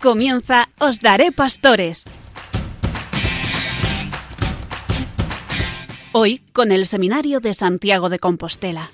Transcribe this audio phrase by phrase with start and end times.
[0.00, 2.06] Comienza Os Daré Pastores.
[6.12, 8.90] Hoy con el Seminario de Santiago de Compostela.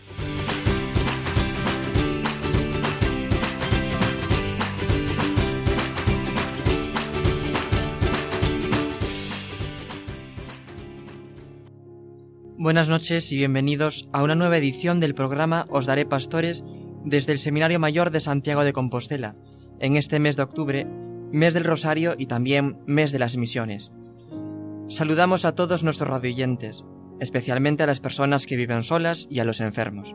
[12.59, 16.65] Buenas noches y bienvenidos a una nueva edición del programa Os Daré Pastores
[17.05, 19.37] desde el Seminario Mayor de Santiago de Compostela,
[19.81, 20.87] en este mes de octubre,
[21.33, 23.93] mes del Rosario y también mes de las misiones.
[24.89, 26.85] Saludamos a todos nuestros radioyentes,
[27.21, 30.15] especialmente a las personas que viven solas y a los enfermos.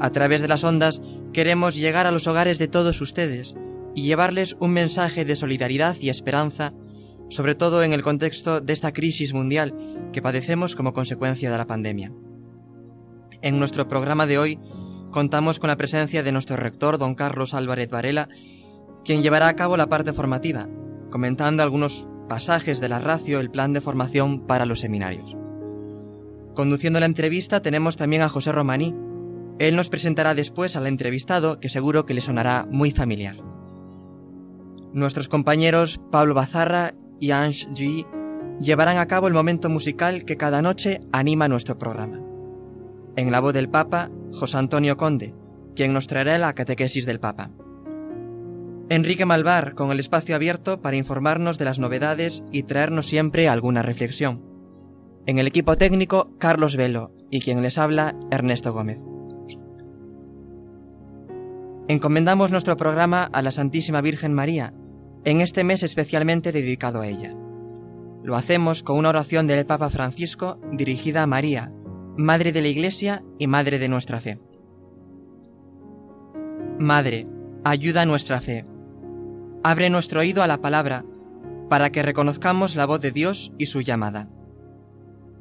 [0.00, 3.56] A través de las ondas queremos llegar a los hogares de todos ustedes
[3.94, 6.72] y llevarles un mensaje de solidaridad y esperanza,
[7.28, 9.74] sobre todo en el contexto de esta crisis mundial
[10.12, 12.12] que padecemos como consecuencia de la pandemia.
[13.42, 14.58] En nuestro programa de hoy
[15.10, 18.28] contamos con la presencia de nuestro rector, don Carlos Álvarez Varela,
[19.04, 20.68] quien llevará a cabo la parte formativa,
[21.10, 25.36] comentando algunos pasajes de la ratio, el plan de formación para los seminarios.
[26.54, 28.94] Conduciendo la entrevista tenemos también a José Romaní.
[29.58, 33.36] Él nos presentará después al entrevistado que seguro que le sonará muy familiar.
[34.92, 38.06] Nuestros compañeros Pablo Bazarra y Ange Gui
[38.60, 42.20] llevarán a cabo el momento musical que cada noche anima nuestro programa.
[43.16, 45.34] En la voz del Papa, José Antonio Conde,
[45.74, 47.50] quien nos traerá la catequesis del Papa.
[48.90, 53.82] Enrique Malvar, con el espacio abierto para informarnos de las novedades y traernos siempre alguna
[53.82, 54.42] reflexión.
[55.26, 58.98] En el equipo técnico, Carlos Velo, y quien les habla, Ernesto Gómez.
[61.86, 64.72] Encomendamos nuestro programa a la Santísima Virgen María,
[65.24, 67.34] en este mes especialmente dedicado a ella.
[68.22, 71.72] Lo hacemos con una oración del Papa Francisco dirigida a María,
[72.16, 74.40] Madre de la Iglesia y Madre de nuestra fe.
[76.78, 77.26] Madre,
[77.64, 78.64] ayuda a nuestra fe.
[79.64, 81.04] Abre nuestro oído a la palabra,
[81.68, 84.28] para que reconozcamos la voz de Dios y su llamada.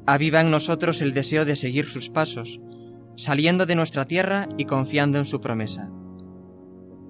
[0.05, 2.59] Aviva en nosotros el deseo de seguir sus pasos,
[3.15, 5.91] saliendo de nuestra tierra y confiando en su promesa.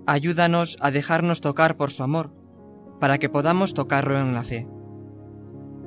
[0.06, 2.34] Ayúdanos a dejarnos tocar por su amor,
[3.00, 4.68] para que podamos tocarlo en la fe.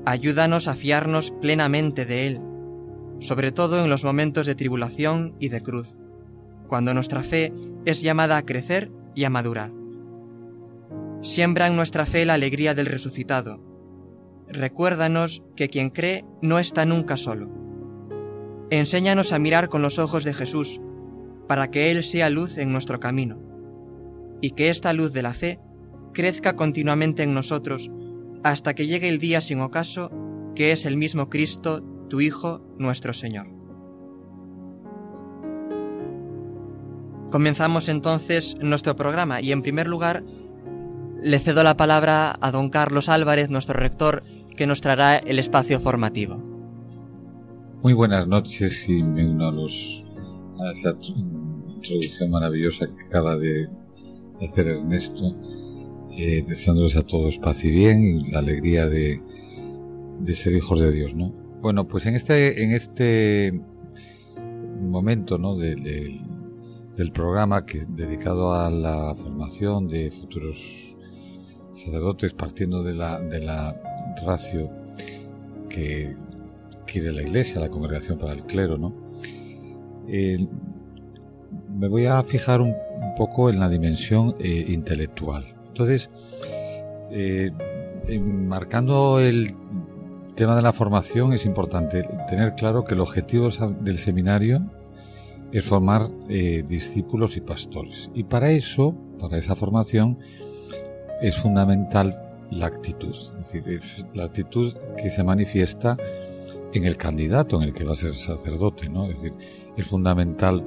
[0.06, 2.40] Ayúdanos a fiarnos plenamente de Él,
[3.20, 5.98] sobre todo en los momentos de tribulación y de cruz,
[6.66, 7.52] cuando nuestra fe
[7.84, 9.79] es llamada a crecer y a madurar.
[11.22, 13.62] Siembra en nuestra fe la alegría del resucitado.
[14.48, 17.50] Recuérdanos que quien cree no está nunca solo.
[18.70, 20.80] Enséñanos a mirar con los ojos de Jesús,
[21.46, 23.38] para que Él sea luz en nuestro camino,
[24.40, 25.58] y que esta luz de la fe
[26.14, 27.90] crezca continuamente en nosotros
[28.42, 30.10] hasta que llegue el día sin ocaso,
[30.54, 33.48] que es el mismo Cristo, tu Hijo, nuestro Señor.
[37.30, 40.24] Comenzamos entonces nuestro programa y en primer lugar
[41.22, 44.22] le cedo la palabra a don Carlos Álvarez, nuestro rector,
[44.56, 46.36] que nos traerá el espacio formativo.
[47.82, 50.04] Muy buenas noches y me uno a, los,
[50.74, 50.96] esa
[51.66, 53.68] introducción maravillosa que acaba de
[54.42, 55.34] hacer Ernesto
[56.16, 59.22] eh, deseándoles a todos paz y bien y la alegría de,
[60.20, 61.32] de ser hijos de Dios, ¿no?
[61.62, 63.60] Bueno, pues en este, en este
[64.80, 65.56] momento, ¿no?
[65.56, 70.96] del programa que dedicado a la formación de futuros
[71.84, 73.74] sacerdotes partiendo de la, de la
[74.24, 74.70] ratio
[75.68, 76.14] que
[76.86, 78.92] quiere la Iglesia, la Congregación para el Clero, ¿no?
[80.08, 80.46] Eh,
[81.78, 82.74] me voy a fijar un,
[83.16, 85.54] poco en la dimensión eh, intelectual.
[85.68, 86.10] Entonces,
[87.10, 87.50] eh,
[88.20, 89.54] marcando el
[90.34, 93.48] tema de la formación es importante tener claro que el objetivo
[93.80, 94.62] del seminario
[95.52, 98.10] es formar discípulos y pastores.
[98.14, 100.18] Y para eso, para esa formación,
[101.20, 102.16] es fundamental
[102.50, 103.14] la actitud.
[103.52, 105.96] Es la actitud que se manifiesta
[106.72, 109.06] en el candidato en el que va a ser sacerdote, ¿no?
[109.06, 109.34] Es decir,
[109.76, 110.64] es fundamental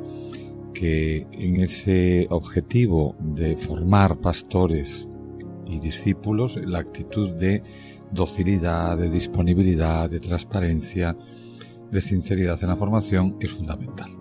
[0.73, 5.07] que en ese objetivo de formar pastores
[5.67, 7.63] y discípulos, la actitud de
[8.11, 11.15] docilidad, de disponibilidad, de transparencia,
[11.91, 14.11] de sinceridad en la formación es fundamental.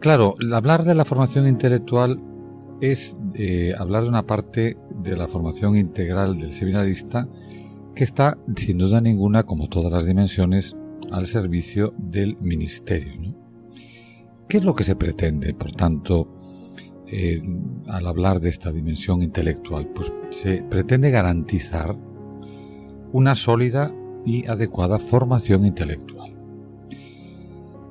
[0.00, 2.20] Claro, hablar de la formación intelectual
[2.80, 7.28] es eh, hablar de una parte de la formación integral del seminarista
[7.94, 10.76] que está, sin duda ninguna, como todas las dimensiones,
[11.10, 13.34] al servicio del ministerio.
[14.48, 16.28] ¿Qué es lo que se pretende, por tanto,
[17.06, 17.42] eh,
[17.88, 19.88] al hablar de esta dimensión intelectual?
[19.88, 21.96] Pues se pretende garantizar
[23.12, 23.92] una sólida
[24.24, 26.32] y adecuada formación intelectual.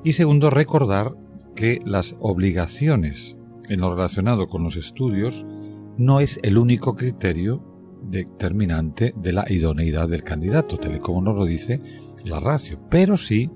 [0.04, 1.16] Y segundo, recordar
[1.56, 3.36] que las obligaciones
[3.68, 5.46] en lo relacionado con los estudios
[5.98, 7.64] no es el único criterio
[8.02, 11.82] determinante de la idoneidad del candidato, tal y como nos lo dice
[12.24, 13.50] la ratio, pero sí,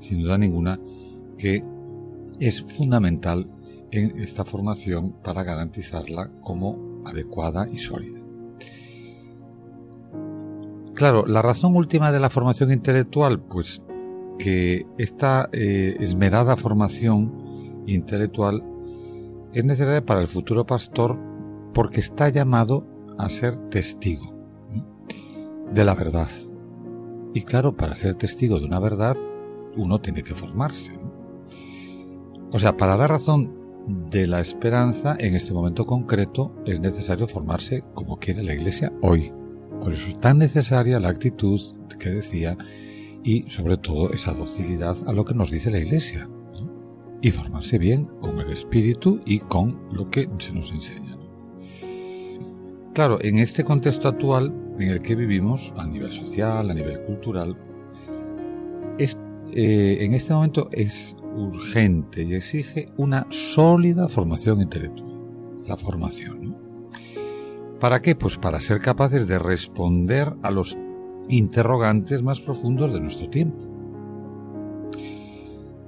[0.00, 0.78] sin duda ninguna,
[1.38, 1.64] que
[2.38, 3.48] es fundamental
[3.90, 8.20] en esta formación para garantizarla como adecuada y sólida.
[10.94, 13.82] Claro, la razón última de la formación intelectual, pues
[14.38, 18.62] que esta eh, esmerada formación intelectual
[19.56, 21.18] es necesaria para el futuro pastor
[21.72, 22.86] porque está llamado
[23.16, 24.36] a ser testigo
[25.72, 26.28] de la verdad.
[27.32, 29.16] Y claro, para ser testigo de una verdad,
[29.74, 30.92] uno tiene que formarse.
[32.52, 33.50] O sea, para dar razón
[34.10, 39.32] de la esperanza en este momento concreto es necesario formarse como quiere la Iglesia hoy.
[39.82, 41.58] Por eso es tan necesaria la actitud
[41.98, 42.58] que decía
[43.24, 46.28] y sobre todo esa docilidad a lo que nos dice la Iglesia.
[47.22, 51.16] Y formarse bien con el Espíritu y con lo que se nos enseña.
[52.94, 57.56] Claro, en este contexto actual en el que vivimos, a nivel social, a nivel cultural,
[58.98, 59.18] es,
[59.52, 65.14] eh, en este momento es urgente y exige una sólida formación intelectual.
[65.66, 66.56] La formación.
[67.80, 68.14] ¿Para qué?
[68.14, 70.78] Pues para ser capaces de responder a los
[71.28, 73.58] interrogantes más profundos de nuestro tiempo.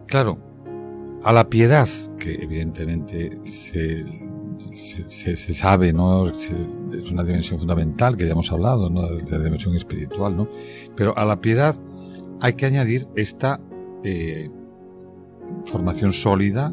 [0.07, 0.39] Claro,
[1.23, 1.89] a la piedad,
[2.19, 4.05] que evidentemente se,
[4.73, 6.29] se, sabe, ¿no?
[6.29, 6.51] es
[7.11, 9.03] una dimensión fundamental que ya hemos hablado, ¿no?
[9.03, 10.49] de la dimensión espiritual, ¿no?
[10.97, 11.75] pero a la piedad
[12.41, 13.61] hay que añadir esta
[14.05, 14.51] eh,
[15.65, 16.73] formación sólida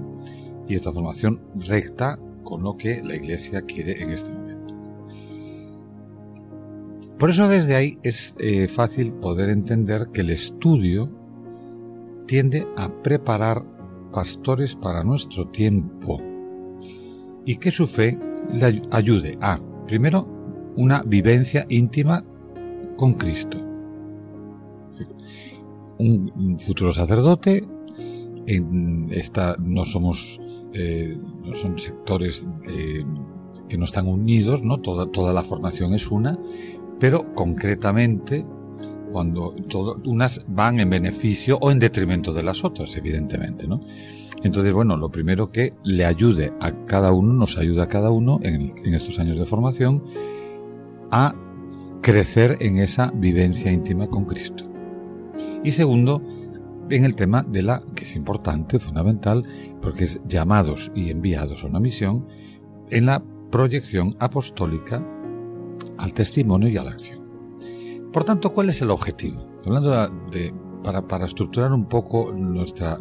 [0.67, 4.55] y esta formación recta con lo que la Iglesia quiere en este momento.
[7.17, 11.09] Por eso desde ahí es eh, fácil poder entender que el estudio
[12.27, 13.63] tiende a preparar
[14.15, 16.21] pastores para nuestro tiempo
[17.45, 18.17] y que su fe
[18.49, 20.25] le ayude a, primero,
[20.77, 22.23] una vivencia íntima
[22.97, 23.57] con Cristo.
[25.97, 27.67] Un futuro sacerdote,
[28.47, 30.39] en esta, no somos,
[30.73, 32.47] eh, no son sectores
[33.67, 34.79] que no están unidos, ¿no?
[34.79, 36.39] Toda, toda la formación es una,
[36.99, 38.45] pero concretamente
[39.15, 39.55] cuando
[40.03, 43.79] unas van en beneficio o en detrimento de las otras, evidentemente, ¿no?
[44.43, 48.41] Entonces, bueno, lo primero que le ayude a cada uno, nos ayuda a cada uno
[48.43, 50.03] en estos años de formación
[51.11, 51.33] a
[52.01, 54.65] crecer en esa vivencia íntima con Cristo.
[55.63, 56.21] Y segundo,
[56.89, 59.45] en el tema de la, que es importante, fundamental,
[59.81, 62.27] porque es llamados y enviados a una misión,
[62.89, 65.01] en la proyección apostólica
[65.97, 67.24] al testimonio y a la acción.
[68.15, 69.45] Por tanto, ¿cuál es el objetivo?
[69.65, 69.91] Hablando
[70.81, 72.97] para, estructurar un poco nuestra,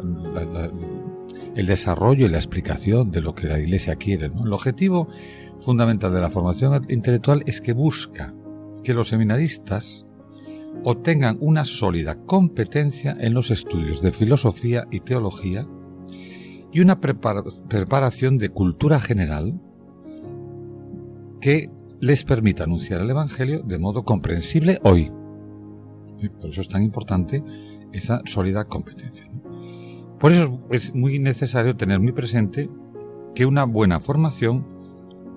[1.55, 4.25] el desarrollo y la explicación de lo que la Iglesia quiere.
[4.25, 5.07] El objetivo
[5.57, 8.33] fundamental de la formación intelectual es que busca
[8.83, 10.05] que los seminaristas
[10.83, 15.65] obtengan una sólida competencia en los estudios de filosofía y teología
[16.73, 19.61] y una preparación de cultura general
[21.39, 21.69] que
[22.05, 25.11] les permite anunciar el Evangelio de modo comprensible hoy.
[26.19, 27.43] Y por eso es tan importante
[27.93, 29.27] esa sólida competencia.
[30.19, 32.69] Por eso es muy necesario tener muy presente
[33.33, 34.67] que una buena formación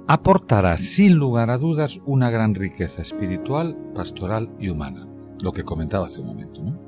[0.08, 5.08] aportará sin lugar a dudas una gran riqueza espiritual, pastoral y humana,
[5.40, 6.62] lo que comentaba hace un momento.
[6.62, 6.78] ¿no?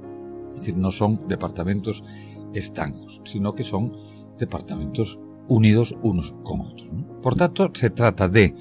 [0.50, 2.04] Es decir, no son departamentos
[2.52, 3.96] estancos, sino que son
[4.38, 6.92] departamentos unidos unos con otros.
[7.22, 8.54] Por tanto, se trata de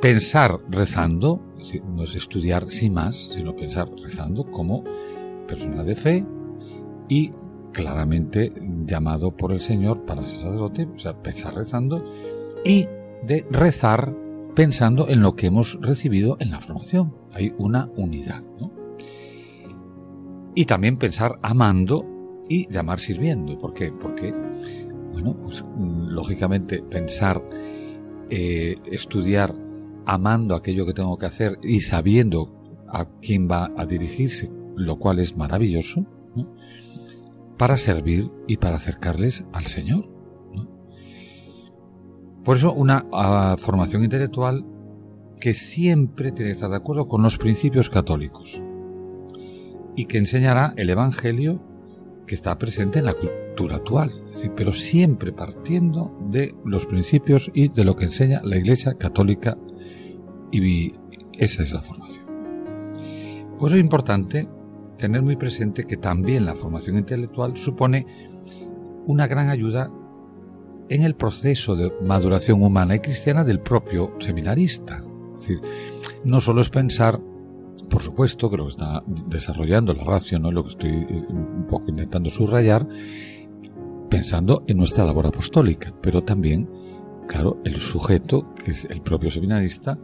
[0.00, 1.40] pensar rezando,
[1.84, 4.84] no es estudiar sin más, sino pensar rezando como
[5.46, 6.26] persona de fe
[7.08, 7.30] y
[7.72, 8.52] claramente
[8.86, 12.04] llamado por el Señor para ser sacerdote, o sea, pensar rezando
[12.64, 12.86] y
[13.22, 14.14] de rezar
[14.54, 17.14] pensando en lo que hemos recibido en la formación.
[17.32, 18.72] Hay una unidad, ¿no?
[20.54, 22.06] Y también pensar amando
[22.48, 23.56] y llamar sirviendo.
[23.58, 23.92] ¿Por qué?
[23.92, 24.34] Porque,
[25.12, 27.42] bueno, pues mm, lógicamente pensar,
[28.30, 29.54] eh, estudiar
[30.06, 32.54] amando aquello que tengo que hacer y sabiendo
[32.88, 36.06] a quién va a dirigirse, lo cual es maravilloso,
[37.56, 40.08] para servir y para acercarles al Señor.
[42.44, 44.64] Por eso una ah, formación intelectual
[45.40, 48.62] que siempre tiene que estar de acuerdo con los principios católicos
[49.96, 51.62] y que enseñará el Evangelio
[52.26, 54.12] que está presente en la cultura actual,
[54.56, 59.58] pero siempre partiendo de los principios y de lo que enseña la Iglesia Católica
[60.52, 60.92] y
[61.38, 62.24] esa es la formación.
[63.58, 64.48] Por eso es importante
[64.96, 68.06] tener muy presente que también la formación intelectual supone
[69.06, 69.90] una gran ayuda
[70.88, 75.04] en el proceso de maduración humana y cristiana del propio seminarista.
[75.34, 75.60] Es decir,
[76.24, 77.20] no solo es pensar,
[77.88, 81.90] por supuesto, lo que está desarrollando la ratio, no lo que estoy eh, un poco
[81.90, 82.86] intentando subrayar,
[84.10, 86.68] pensando en nuestra labor apostólica, pero también,
[87.30, 89.96] claro, el sujeto, que es el propio seminarista,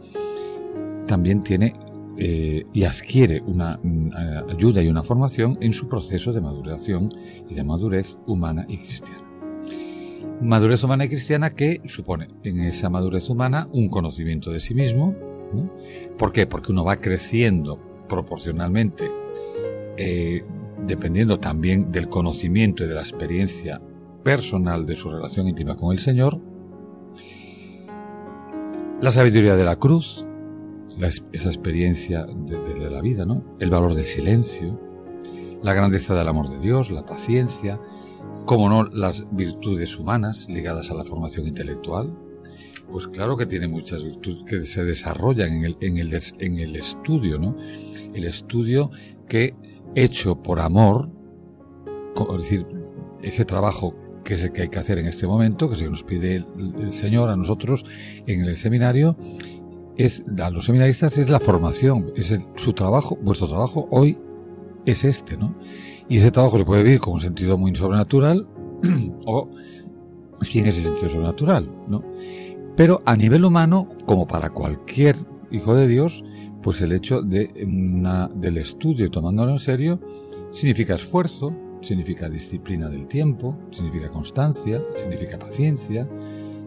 [1.07, 1.75] también tiene
[2.17, 4.11] eh, y adquiere una mm,
[4.49, 7.09] ayuda y una formación en su proceso de maduración
[7.49, 9.23] y de madurez humana y cristiana.
[10.41, 15.13] Madurez humana y cristiana que supone en esa madurez humana un conocimiento de sí mismo.
[16.17, 16.47] ¿Por qué?
[16.47, 19.11] Porque uno va creciendo proporcionalmente,
[19.97, 20.43] eh,
[20.85, 23.81] dependiendo también del conocimiento y de la experiencia
[24.23, 26.46] personal de su relación íntima con el Señor.
[28.99, 30.25] La sabiduría de la cruz,
[31.31, 33.43] esa experiencia de, la vida, ¿no?
[33.59, 34.79] El valor del silencio,
[35.61, 37.79] la grandeza del amor de Dios, la paciencia,
[38.47, 42.11] como no las virtudes humanas ligadas a la formación intelectual.
[42.91, 46.75] Pues claro que tiene muchas virtudes que se desarrollan en el, en el, en el
[46.75, 47.55] estudio, ¿no?
[48.15, 48.89] El estudio
[49.27, 49.53] que,
[49.93, 51.11] hecho por amor,
[52.31, 52.65] es decir,
[53.21, 53.93] ese trabajo
[54.27, 56.91] que es el que hay que hacer en este momento, que se nos pide el
[56.91, 57.85] Señor a nosotros
[58.25, 59.15] en el seminario,
[59.95, 64.17] es, a los seminaristas es la formación, es su trabajo, vuestro trabajo hoy
[64.85, 65.55] es este, ¿no?
[66.09, 68.45] Y ese trabajo se puede vivir con un sentido muy sobrenatural
[69.25, 69.49] o
[70.41, 72.03] sin ese sentido sobrenatural, ¿no?
[72.75, 75.15] Pero a nivel humano, como para cualquier
[75.51, 76.25] hijo de Dios,
[76.61, 77.47] pues el hecho de
[78.35, 80.01] del estudio tomándolo en serio
[80.51, 81.55] significa esfuerzo,
[81.87, 86.07] significa disciplina del tiempo, significa constancia, significa paciencia,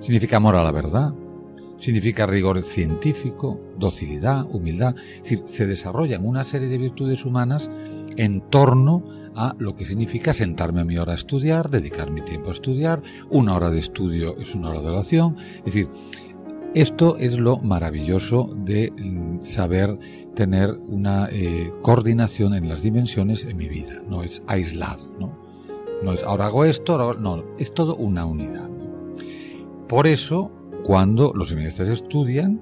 [0.00, 1.12] significa amor a la verdad,
[1.76, 4.96] significa rigor científico, docilidad, humildad.
[4.96, 7.70] Es decir, se desarrollan una serie de virtudes humanas
[8.16, 9.04] en torno
[9.36, 13.02] a lo que significa sentarme a mi hora a estudiar, dedicar mi tiempo a estudiar,
[13.28, 15.36] una hora de estudio es una hora de oración.
[15.58, 15.88] Es decir,
[16.74, 19.98] esto es lo maravilloso de mm, saber
[20.34, 25.38] tener una eh, coordinación en las dimensiones en mi vida, no es aislado, ¿no?
[26.02, 28.70] No es ahora hago esto, ahora, no, es todo una unidad.
[29.88, 30.50] Por eso
[30.84, 32.60] cuando los seminaristas estudian,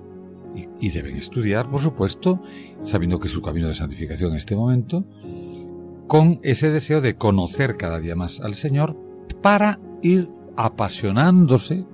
[0.80, 2.40] y, deben estudiar, por supuesto,
[2.84, 5.04] sabiendo que es su camino de santificación en este momento,
[6.06, 8.96] con ese deseo de conocer cada día más al Señor
[9.42, 11.84] para ir apasionándose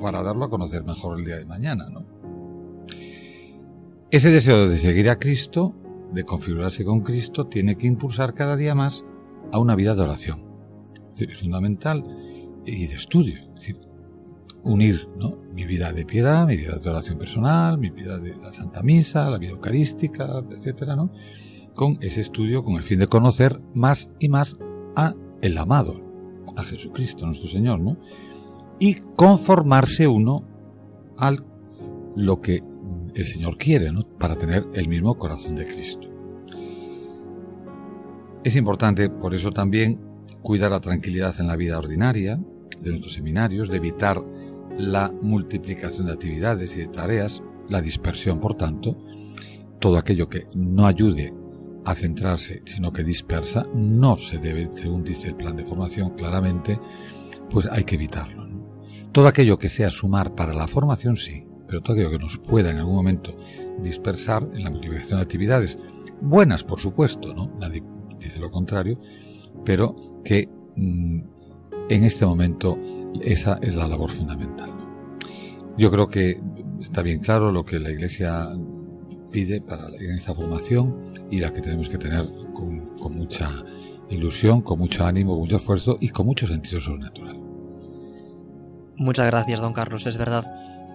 [0.00, 2.04] para darlo a conocer mejor el día de mañana, ¿no?
[4.10, 5.72] Ese deseo de seguir a Cristo,
[6.12, 9.04] de configurarse con Cristo, tiene que impulsar cada día más
[9.52, 10.44] a una vida de oración.
[11.16, 12.04] Es, fundamental
[12.66, 13.38] y de estudio.
[14.62, 15.38] Unir ¿no?
[15.54, 19.30] mi vida de piedad, mi vida de oración personal, mi vida de la Santa Misa,
[19.30, 21.12] la vida eucarística, etcétera, ¿no?
[21.74, 24.58] con ese estudio con el fin de conocer más y más
[24.96, 26.02] a el amado,
[26.56, 27.96] a Jesucristo nuestro Señor, ¿no?
[28.80, 30.44] Y conformarse uno
[31.18, 31.44] al
[32.16, 32.62] lo que
[33.14, 34.02] el Señor quiere, ¿no?
[34.02, 36.08] Para tener el mismo corazón de Cristo.
[38.42, 40.00] Es importante, por eso también,
[40.42, 42.40] cuidar la tranquilidad en la vida ordinaria
[42.80, 44.22] de nuestros seminarios, de evitar
[44.78, 48.96] la multiplicación de actividades y de tareas, la dispersión, por tanto,
[49.78, 51.34] todo aquello que no ayude
[51.84, 56.78] a centrarse, sino que dispersa, no se debe, según dice el plan de formación claramente,
[57.50, 58.39] pues hay que evitarlo.
[59.12, 62.70] Todo aquello que sea sumar para la formación, sí, pero todo aquello que nos pueda
[62.70, 63.36] en algún momento
[63.82, 65.78] dispersar en la multiplicación de actividades,
[66.20, 67.50] buenas por supuesto, ¿no?
[67.58, 67.82] Nadie
[68.20, 69.00] dice lo contrario,
[69.64, 71.20] pero que mm,
[71.88, 72.78] en este momento
[73.20, 74.70] esa es la labor fundamental.
[75.76, 76.40] Yo creo que
[76.80, 78.48] está bien claro lo que la Iglesia
[79.32, 80.96] pide para en esta formación
[81.30, 83.48] y la que tenemos que tener con, con mucha
[84.08, 87.39] ilusión, con mucho ánimo, con mucho esfuerzo y con mucho sentido sobrenatural.
[89.00, 90.06] Muchas gracias, don Carlos.
[90.06, 90.44] Es verdad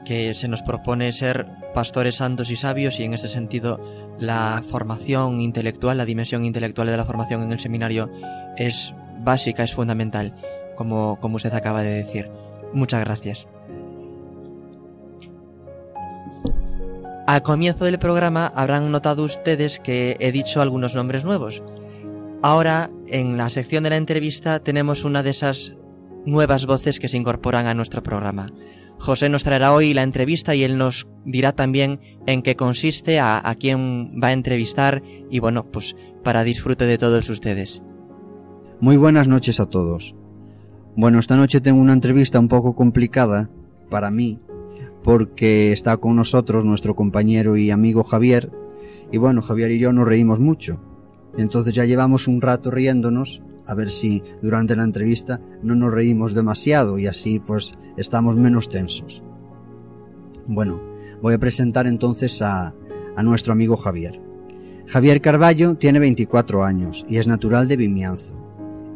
[0.05, 3.79] que se nos propone ser pastores santos y sabios y en ese sentido
[4.19, 8.12] la formación intelectual, la dimensión intelectual de la formación en el seminario
[8.57, 10.35] es básica, es fundamental
[10.75, 12.29] como, como usted acaba de decir.
[12.74, 13.47] Muchas gracias.
[17.25, 21.63] Al comienzo del programa habrán notado ustedes que he dicho algunos nombres nuevos.
[22.43, 25.74] Ahora, en la sección de la entrevista, tenemos una de esas
[26.25, 28.51] nuevas voces que se incorporan a nuestro programa.
[28.98, 33.48] José nos traerá hoy la entrevista y él nos dirá también en qué consiste, a,
[33.48, 37.82] a quién va a entrevistar y bueno, pues para disfrute de todos ustedes.
[38.79, 40.15] Muy buenas noches a todos.
[40.96, 43.50] Bueno, esta noche tengo una entrevista un poco complicada
[43.89, 44.39] para mí,
[45.03, 48.51] porque está con nosotros nuestro compañero y amigo Javier,
[49.12, 50.79] y bueno, Javier y yo nos reímos mucho.
[51.38, 56.34] Entonces ya llevamos un rato riéndonos a ver si durante la entrevista no nos reímos
[56.34, 59.24] demasiado y así pues estamos menos tensos.
[60.48, 60.81] Bueno,
[61.22, 62.74] voy a presentar entonces a,
[63.15, 64.22] a nuestro amigo Javier.
[64.88, 68.41] Javier Carballo tiene 24 años y es natural de Vimianzo.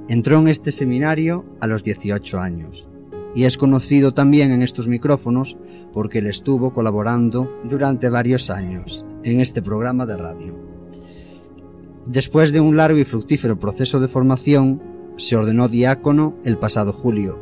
[0.07, 2.87] Entró en este seminario a los 18 años
[3.35, 5.57] y es conocido también en estos micrófonos
[5.93, 10.68] porque él estuvo colaborando durante varios años en este programa de radio.
[12.05, 14.81] Después de un largo y fructífero proceso de formación,
[15.17, 17.39] se ordenó diácono el pasado julio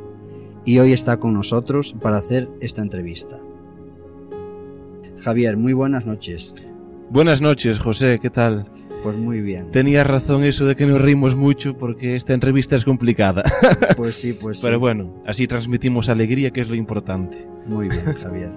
[0.66, 3.40] y hoy está con nosotros para hacer esta entrevista.
[5.20, 6.54] Javier, muy buenas noches.
[7.10, 8.70] Buenas noches, José, ¿qué tal?
[9.02, 9.72] Pues muy bien.
[9.72, 13.44] Tenías razón eso de que nos rimos mucho porque esta entrevista es complicada.
[13.96, 14.64] Pues sí, pues sí.
[14.66, 17.48] Pero bueno, así transmitimos alegría, que es lo importante.
[17.66, 18.52] Muy bien, Javier.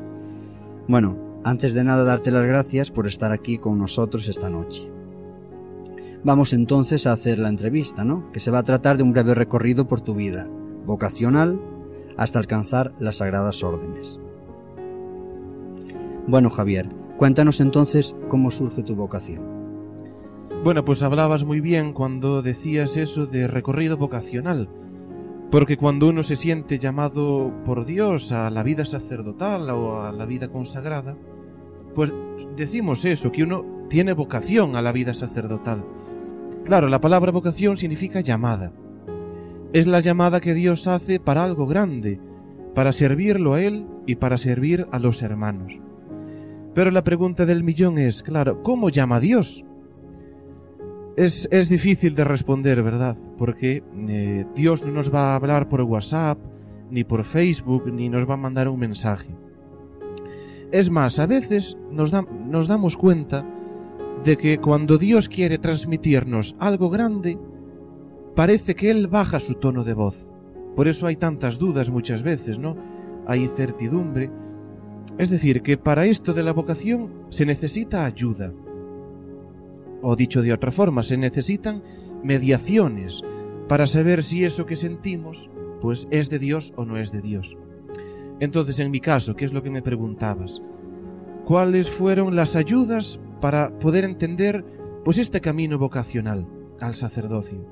[0.86, 4.90] Bueno, antes de nada darte las gracias por estar aquí con nosotros esta noche.
[6.22, 8.30] Vamos entonces a hacer la entrevista, ¿no?
[8.32, 10.48] Que se va a tratar de un breve recorrido por tu vida,
[10.84, 11.58] vocacional,
[12.18, 14.20] hasta alcanzar las sagradas órdenes.
[16.26, 19.60] Bueno, Javier, cuéntanos entonces cómo surge tu vocación.
[20.62, 24.68] Bueno, pues hablabas muy bien cuando decías eso de recorrido vocacional.
[25.50, 30.26] Porque cuando uno se siente llamado por Dios a la vida sacerdotal o a la
[30.26, 31.16] vida consagrada,
[31.94, 32.12] pues
[32.56, 35.82] decimos eso, que uno tiene vocación a la vida sacerdotal.
[36.64, 38.72] Claro, la palabra vocación significa llamada.
[39.72, 42.20] Es la llamada que Dios hace para algo grande,
[42.74, 45.78] para servirlo a Él y para servir a los hermanos.
[46.74, 49.64] Pero la pregunta del millón es, claro, ¿cómo llama a Dios?
[51.16, 53.16] Es, es difícil de responder, ¿verdad?
[53.36, 56.38] Porque eh, Dios no nos va a hablar por WhatsApp,
[56.90, 59.34] ni por Facebook, ni nos va a mandar un mensaje.
[60.72, 63.44] Es más, a veces nos, da, nos damos cuenta
[64.24, 67.38] de que cuando Dios quiere transmitirnos algo grande,
[68.34, 70.28] parece que Él baja su tono de voz.
[70.76, 72.76] Por eso hay tantas dudas muchas veces, ¿no?
[73.26, 74.30] Hay incertidumbre.
[75.18, 78.52] Es decir, que para esto de la vocación se necesita ayuda.
[80.02, 81.82] O dicho de otra forma, se necesitan
[82.22, 83.22] mediaciones
[83.68, 87.56] para saber si eso que sentimos pues es de Dios o no es de Dios.
[88.38, 90.62] Entonces, en mi caso, ¿qué es lo que me preguntabas?
[91.44, 94.64] ¿Cuáles fueron las ayudas para poder entender
[95.04, 96.46] pues este camino vocacional
[96.80, 97.66] al sacerdocio?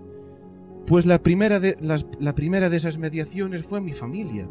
[0.87, 4.49] Pues la primera de, las, la primera de esas mediaciones fue mi familia.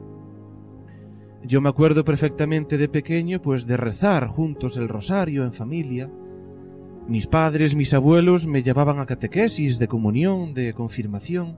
[1.43, 6.11] Yo me acuerdo perfectamente de pequeño pues de rezar juntos el rosario en familia.
[7.07, 11.57] Mis padres, mis abuelos me llevaban a catequesis, de comunión, de confirmación.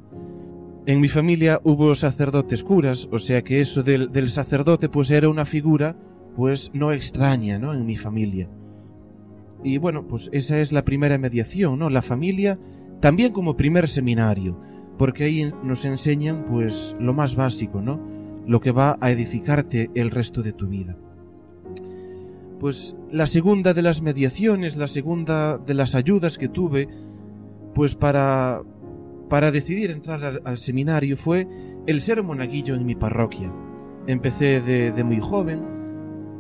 [0.86, 5.28] En mi familia hubo sacerdotes curas, o sea que eso del, del sacerdote pues era
[5.28, 5.98] una figura
[6.36, 7.74] pues no extraña, ¿no?
[7.74, 8.50] En mi familia.
[9.64, 11.90] Y bueno, pues esa es la primera mediación, ¿no?
[11.90, 12.60] La familia
[13.00, 14.60] también como primer seminario,
[14.98, 18.00] porque ahí nos enseñan pues lo más básico, ¿no?
[18.46, 20.98] Lo que va a edificarte el resto de tu vida.
[22.60, 26.88] Pues la segunda de las mediaciones, la segunda de las ayudas que tuve,
[27.74, 28.62] pues para
[29.30, 31.48] para decidir entrar al, seminario fue
[31.86, 33.54] el ser monaguillo en mi parroquia.
[34.08, 35.80] Empecé de, de muy joven,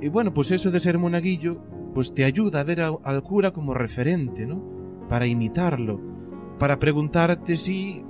[0.02, 1.62] y bueno, pues eso de ser monaguillo,
[1.94, 5.08] pues te ayuda a ver al cura como referente, ¿no?
[5.08, 6.00] Para imitarlo,
[6.60, 8.04] para preguntarte si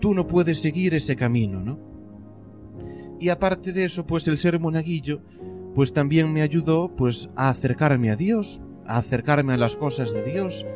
[0.00, 1.78] tú no puedes seguir ese camino, ¿no?
[3.18, 5.20] Y aparte de eso, pues el ser monaguillo,
[5.74, 10.22] pues también me ayudó, pues a acercarme a Dios, a acercarme a las cosas de
[10.22, 10.66] Dios,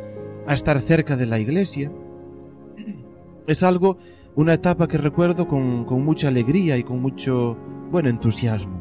[0.47, 1.93] a estar cerca de la iglesia.
[3.47, 3.99] Es algo,
[4.37, 7.57] una etapa que recuerdo con, con mucha alegría y con mucho,
[7.91, 8.80] bueno, entusiasmo.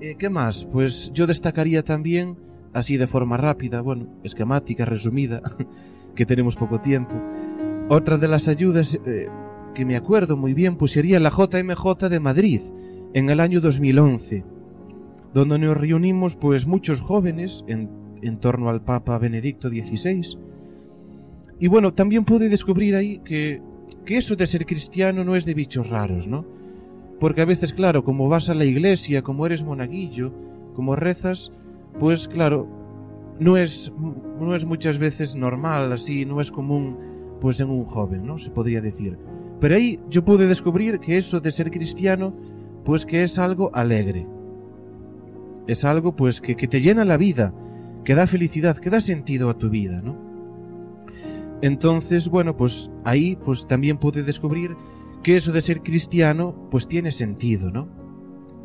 [0.00, 0.66] Eh, ¿Qué más?
[0.70, 2.36] Pues yo destacaría también,
[2.72, 5.40] así de forma rápida, bueno, esquemática, resumida,
[6.14, 7.14] que tenemos poco tiempo.
[7.88, 9.28] Otra de las ayudas eh,
[9.74, 12.60] que me acuerdo muy bien, pues sería la JMJ de Madrid,
[13.12, 14.44] en el año 2011,
[15.32, 17.88] donde nos reunimos pues muchos jóvenes en,
[18.40, 20.38] torno al Papa Benedicto XVI.
[21.60, 23.60] Y bueno, también pude descubrir ahí que
[24.06, 26.63] eso de ser cristiano no es de bichos raros, ¿no?
[27.20, 30.32] Porque a veces, claro, como vas a la iglesia, como eres monaguillo,
[30.74, 31.52] como rezas,
[31.98, 32.68] pues claro,
[33.38, 33.92] no es,
[34.40, 36.96] no es muchas veces normal, así, no es común,
[37.40, 38.38] pues en un joven, ¿no?
[38.38, 39.18] Se podría decir.
[39.60, 42.34] Pero ahí yo pude descubrir que eso de ser cristiano,
[42.84, 44.26] pues que es algo alegre.
[45.66, 47.54] Es algo, pues, que, que te llena la vida,
[48.04, 50.16] que da felicidad, que da sentido a tu vida, ¿no?
[51.62, 54.76] Entonces, bueno, pues ahí, pues también pude descubrir
[55.24, 57.88] que eso de ser cristiano pues tiene sentido, ¿no?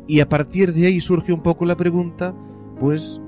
[0.06, 2.34] Y a partir de ahí surge un poco la pregunta,
[2.78, 3.20] pues,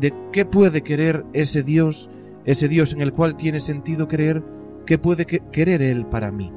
[0.00, 2.10] de qué puede querer ese Dios,
[2.44, 4.42] ese Dios en el cual tiene sentido creer,
[4.86, 6.50] qué puede querer Él para mí.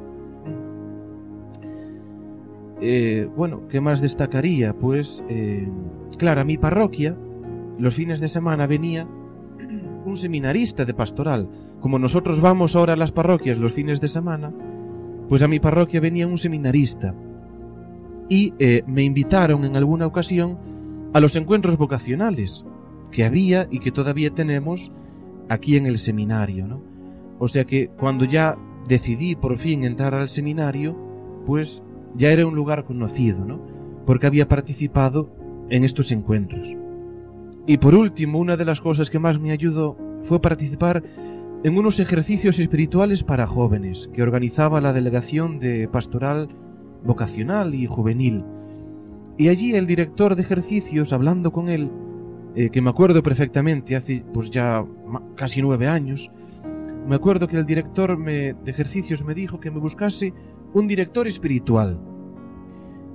[2.82, 4.74] Eh, bueno, ¿qué más destacaría?
[4.74, 5.68] Pues, eh,
[6.18, 7.18] claro, a mi parroquia,
[7.78, 9.08] los fines de semana venía
[10.06, 11.50] un seminarista de pastoral.
[11.80, 14.54] Como nosotros vamos ahora a las parroquias los fines de semana,
[15.30, 17.16] pues a mi parroquia venía un seminarista.
[18.30, 20.58] Y eh, me invitaron en alguna ocasión
[21.14, 22.66] a los encuentros vocacionales
[23.12, 24.92] que había y que todavía tenemos
[25.50, 26.82] aquí en el seminario, ¿no?
[27.40, 28.58] O sea que cuando ya
[28.88, 30.98] decidí por fin entrar al seminario,
[31.46, 31.84] pues
[32.16, 33.60] ya era un lugar conocido, ¿no?
[34.06, 35.30] Porque había participado
[35.70, 36.76] en estos encuentros.
[37.66, 41.04] Y por último, una de las cosas que más me ayudó fue participar
[41.64, 46.50] en unos ejercicios espirituales para jóvenes que organizaba la Delegación de Pastoral
[47.06, 48.44] Vocacional y Juvenil.
[49.38, 51.90] Y allí el director de ejercicios, hablando con él,
[52.56, 54.86] eh, que me acuerdo perfectamente, hace pues ya
[55.36, 56.30] casi nueve años,
[57.08, 60.34] me acuerdo que el director de ejercicios me dijo que me buscase
[60.74, 62.00] un director espiritual.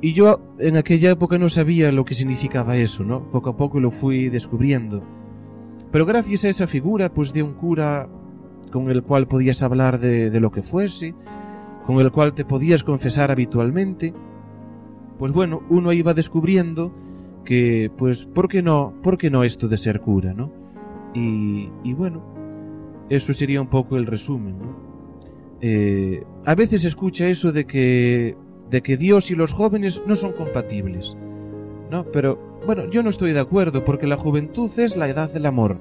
[0.00, 3.30] Y yo en aquella época no sabía lo que significaba eso, ¿no?
[3.30, 5.02] Poco a poco lo fui descubriendo.
[5.90, 8.08] Pero gracias a esa figura, pues de un cura
[8.68, 11.14] con el cual podías hablar de, de lo que fuese,
[11.86, 14.12] con el cual te podías confesar habitualmente,
[15.18, 16.92] pues bueno, uno iba descubriendo
[17.44, 20.52] que, pues, ¿por qué no, por qué no esto de ser cura, no?
[21.14, 22.22] Y, y bueno,
[23.08, 24.56] eso sería un poco el resumen.
[25.60, 28.36] Eh, a veces escucha eso de que,
[28.70, 31.16] de que Dios y los jóvenes no son compatibles,
[31.90, 32.04] ¿no?
[32.12, 35.78] Pero, bueno, yo no estoy de acuerdo porque la juventud es la edad del amor.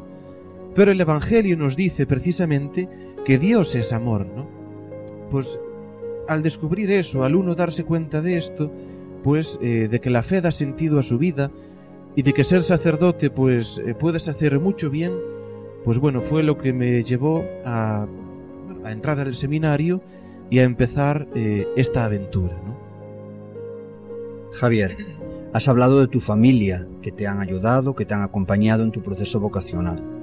[0.76, 2.88] Pero el Evangelio nos dice precisamente
[3.26, 4.48] que Dios es amor, ¿no?
[5.30, 5.60] Pues
[6.28, 8.72] al descubrir eso, al uno darse cuenta de esto,
[9.24, 11.52] pues eh, de que la fe da sentido a su vida
[12.16, 15.14] y de que ser sacerdote pues eh, puedes hacer mucho bien,
[15.84, 18.08] pues bueno, fue lo que me llevó a,
[18.86, 20.02] entrar al seminario
[20.50, 22.56] y a empezar eh, esta aventura.
[24.54, 24.96] Javier,
[25.54, 29.02] has hablado de tu familia, que te han ayudado, que te han acompañado en tu
[29.02, 30.17] proceso vocacional.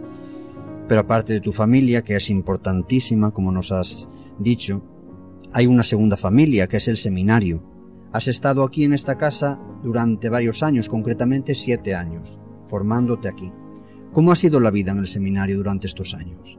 [0.89, 4.83] Pero aparte de tu familia, que es importantísima, como nos has dicho,
[5.53, 7.75] hay una segunda familia, que es el seminario,
[8.15, 13.53] Has estado aquí en esta casa durante varios años, concretamente siete años, formándote aquí.
[14.13, 16.57] ¿Cómo ha sido la vida en el seminario durante estos años?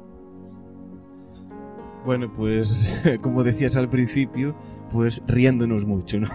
[2.06, 4.54] Bueno, pues como decías al principio,
[4.92, 6.28] pues riéndonos mucho, ¿no?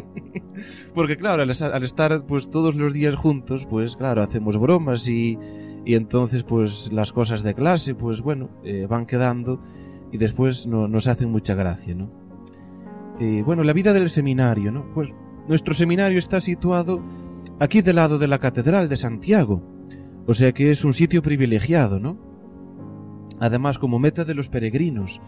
[0.94, 1.50] Porque claro, al,
[1.84, 5.38] estar pues todos los días juntos, pues claro, hacemos bromas y,
[5.84, 9.60] y entonces pues las cosas de clase, pues bueno, eh, van quedando
[10.12, 12.10] y después no, nos hacen mucha gracia, ¿no?
[13.18, 14.92] Eh, bueno, la vida del seminario, ¿no?
[14.94, 15.10] Pues
[15.48, 17.02] nuestro seminario está situado
[17.58, 19.62] aquí del lado de la Catedral de Santiago,
[20.26, 22.18] o sea que es un sitio privilegiado, ¿no?
[23.38, 25.20] Además, como meta de los peregrinos,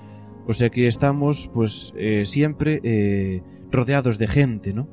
[0.46, 4.88] o sea que estamos, pues, eh, siempre rodeados de gente, ¿no?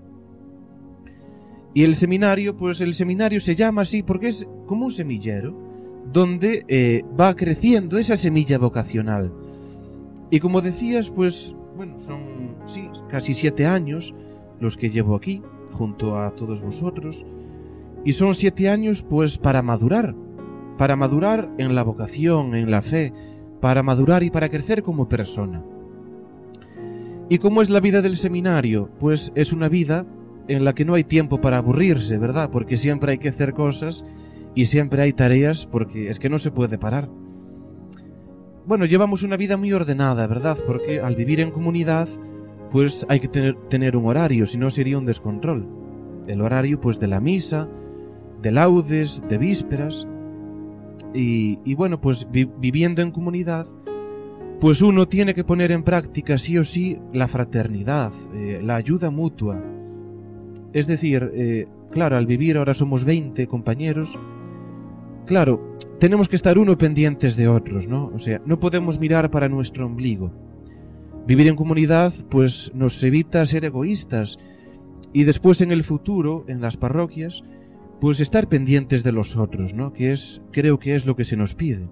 [1.74, 5.56] Y el seminario, pues el seminario se llama así porque es como un semillero,
[6.12, 9.32] donde va creciendo esa semilla vocacional.
[10.32, 14.14] Y como decías, pues, bueno, son sí, casi siete años
[14.60, 17.26] los que llevo aquí, junto a todos vosotros.
[18.04, 20.16] Y son siete años pues para madurar,
[20.78, 23.14] para madurar en la vocación, en la fe,
[23.60, 25.64] para madurar y para crecer como persona.
[27.28, 28.90] ¿Y cómo es la vida del seminario?
[29.00, 30.06] Pues es una vida
[30.50, 32.50] en la que no hay tiempo para aburrirse, ¿verdad?
[32.52, 34.04] Porque siempre hay que hacer cosas
[34.56, 37.10] y siempre hay tareas porque es que no se puede parar.
[38.66, 40.58] Bueno, llevamos una vida muy ordenada, ¿verdad?
[40.66, 42.10] Porque al vivir en comunidad,
[42.72, 45.68] pues hay que tener, un horario, si no sería un descontrol.
[46.28, 47.68] El horario pues de la misa,
[48.42, 50.08] de laudes, de vísperas.
[51.14, 53.66] Y, bueno, pues viviendo en comunidad,
[54.60, 59.10] pues uno tiene que poner en práctica sí o sí la fraternidad, eh, la ayuda
[59.10, 59.60] mutua.
[60.74, 64.18] Es decir, eh, claro, al vivir ahora somos 20 compañeros,
[65.26, 68.12] claro, tenemos que estar uno pendientes de otros, ¿no?
[68.14, 70.32] O sea, no podemos mirar para nuestro ombligo.
[71.28, 74.38] Vivir en comunidad pues nos evita ser egoístas
[75.14, 77.44] y después en el futuro, en las parroquias,
[78.00, 79.92] pues estar pendientes de los otros, ¿no?
[79.92, 81.90] Que es, creo que es lo que se nos pide.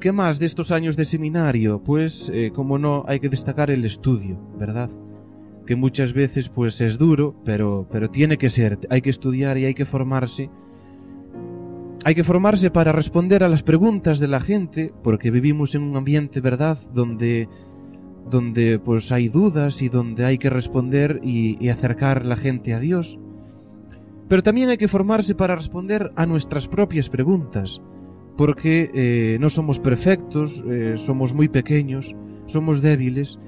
[0.00, 1.82] ¿Qué más de estos años de seminario?
[1.82, 4.90] Pues, eh, como no, hay que destacar el estudio, ¿verdad?
[5.66, 9.64] Que muchas veces pues es duro, pero, pero tiene que ser, hay que estudiar y
[9.64, 10.50] hay que formarse
[12.04, 15.96] hay que formarse para responder a las preguntas de la gente, porque vivimos en un
[15.96, 17.48] ambiente, ¿verdad?, donde
[18.30, 23.18] donde pues hay dudas y donde hay que responder y, acercar la gente a Dios.
[24.28, 27.82] Pero también hay que formarse para responder a nuestras propias preguntas,
[28.36, 33.38] porque eh, no somos perfectos, eh, somos muy pequeños, somos débiles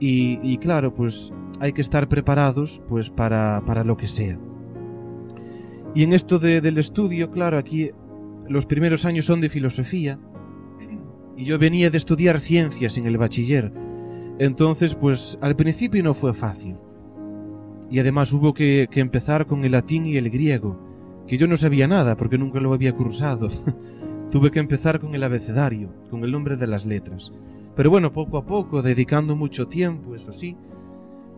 [0.00, 4.38] y, claro, pues hay que estar preparados pues para, para lo que sea.
[5.94, 7.90] Y en esto de, del estudio, claro, aquí
[8.48, 10.18] los primeros años son de filosofía
[11.36, 13.72] y yo venía de estudiar ciencias en el bachiller.
[14.38, 16.76] Entonces, pues al principio no fue fácil.
[17.90, 20.78] Y además hubo que, que empezar con el latín y el griego,
[21.28, 23.48] que yo no sabía nada porque nunca lo había cursado.
[24.30, 27.32] Tuve que empezar con el abecedario, con el nombre de las letras.
[27.76, 30.56] Pero bueno, poco a poco, dedicando mucho tiempo, eso sí,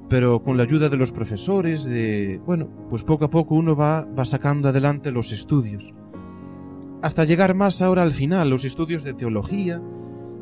[0.09, 2.41] pero con la ayuda de los profesores, de...
[2.45, 5.93] Bueno, pues poco a poco uno va, va sacando adelante los estudios.
[7.03, 9.83] Hasta llegar más ahora al final, los estudios de teología,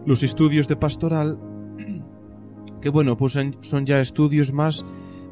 [0.05, 1.39] los estudios de pastoral,
[2.81, 4.85] que bueno, pues son ya estudios más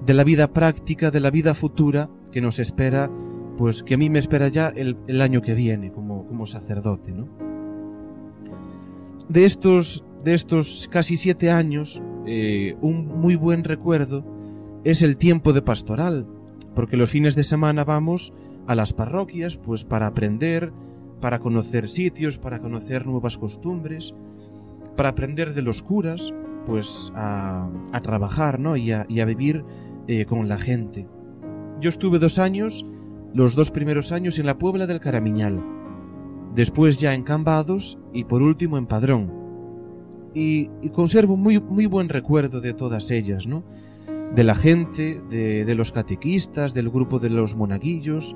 [0.04, 3.10] de la vida práctica, de la vida futura que nos espera,
[3.58, 7.12] pues que a mí me espera ya el, el año que viene como, como sacerdote,
[7.12, 7.28] ¿no?
[9.28, 14.24] De estos, de estos casi siete años, eh, un muy buen recuerdo
[14.84, 16.26] es el tiempo de pastoral,
[16.74, 18.32] porque los fines de semana vamos
[18.66, 20.72] a las parroquias, pues para aprender,
[21.20, 24.14] para conocer sitios, para conocer nuevas costumbres,
[24.96, 26.32] para aprender de los curas,
[26.66, 27.68] pues a,
[28.02, 28.76] trabajar, ¿no?
[28.76, 29.64] Y a, y a vivir
[30.08, 31.08] eh, con la gente.
[31.80, 32.86] Yo estuve dos años,
[33.34, 35.62] los dos primeros años en la Puebla del Caramiñal,
[36.54, 39.41] después ya en Cambados y por último en Padrón.
[40.34, 43.64] Y, y conservo muy, muy buen recuerdo de todas ellas, ¿no?
[44.34, 48.34] De la gente, de, de los catequistas, del grupo de los monaguillos,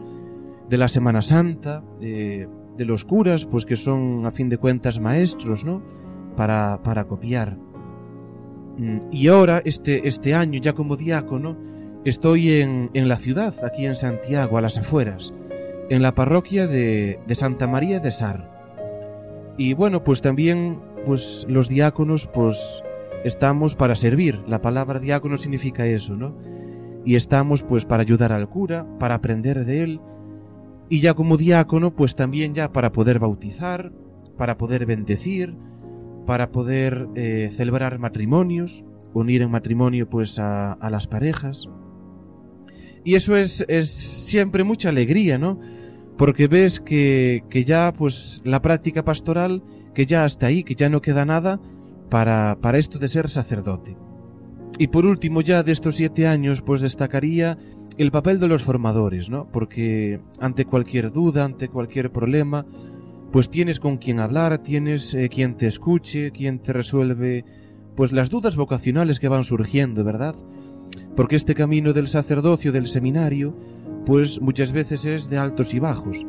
[0.69, 5.01] de la Semana Santa, de, de los curas, pues que son a fin de cuentas
[5.01, 5.83] maestros, ¿no?
[6.37, 7.57] Para, para copiar.
[9.11, 11.57] Y ahora, este, este año, ya como diácono,
[12.05, 15.33] estoy en, en, la ciudad, aquí en Santiago, a las afueras,
[15.89, 18.55] en la parroquia de, de Santa María de Sar.
[19.57, 22.83] Y bueno, pues también, pues los diáconos, pues
[23.25, 24.43] estamos para servir.
[24.47, 26.37] La palabra diácono significa eso, ¿no?
[27.05, 30.01] Y estamos pues para ayudar al cura, para aprender de él.
[30.89, 33.93] Y ya como diácono, pues también ya para poder bautizar,
[34.37, 35.55] para poder bendecir,
[36.27, 41.69] para poder eh, celebrar matrimonios, unir en matrimonio pues a, a las parejas.
[43.05, 45.61] Y eso es, es, siempre mucha alegría, ¿no?
[46.19, 49.63] Porque ves que, que, ya pues la práctica pastoral,
[49.97, 51.59] que ya hasta ahí, que ya no queda nada
[52.11, 53.97] para, para esto de ser sacerdote.
[54.79, 57.57] Y por último ya de estos siete años pues destacaría
[57.97, 59.49] el papel de los formadores, ¿no?
[59.51, 62.67] Porque ante cualquier duda, ante cualquier problema,
[63.33, 67.47] pues tienes con quien hablar, tienes eh, quien te escuche, quien te resuelve
[67.97, 70.35] pues las dudas vocacionales que van surgiendo, ¿verdad?
[71.17, 73.57] Porque este camino del sacerdocio, del seminario,
[74.05, 76.27] pues muchas veces es de altos y bajos.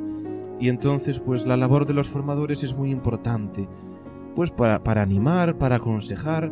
[0.60, 3.68] Y entonces pues la labor de los formadores es muy importante,
[4.36, 6.52] pues para, para animar, para aconsejar,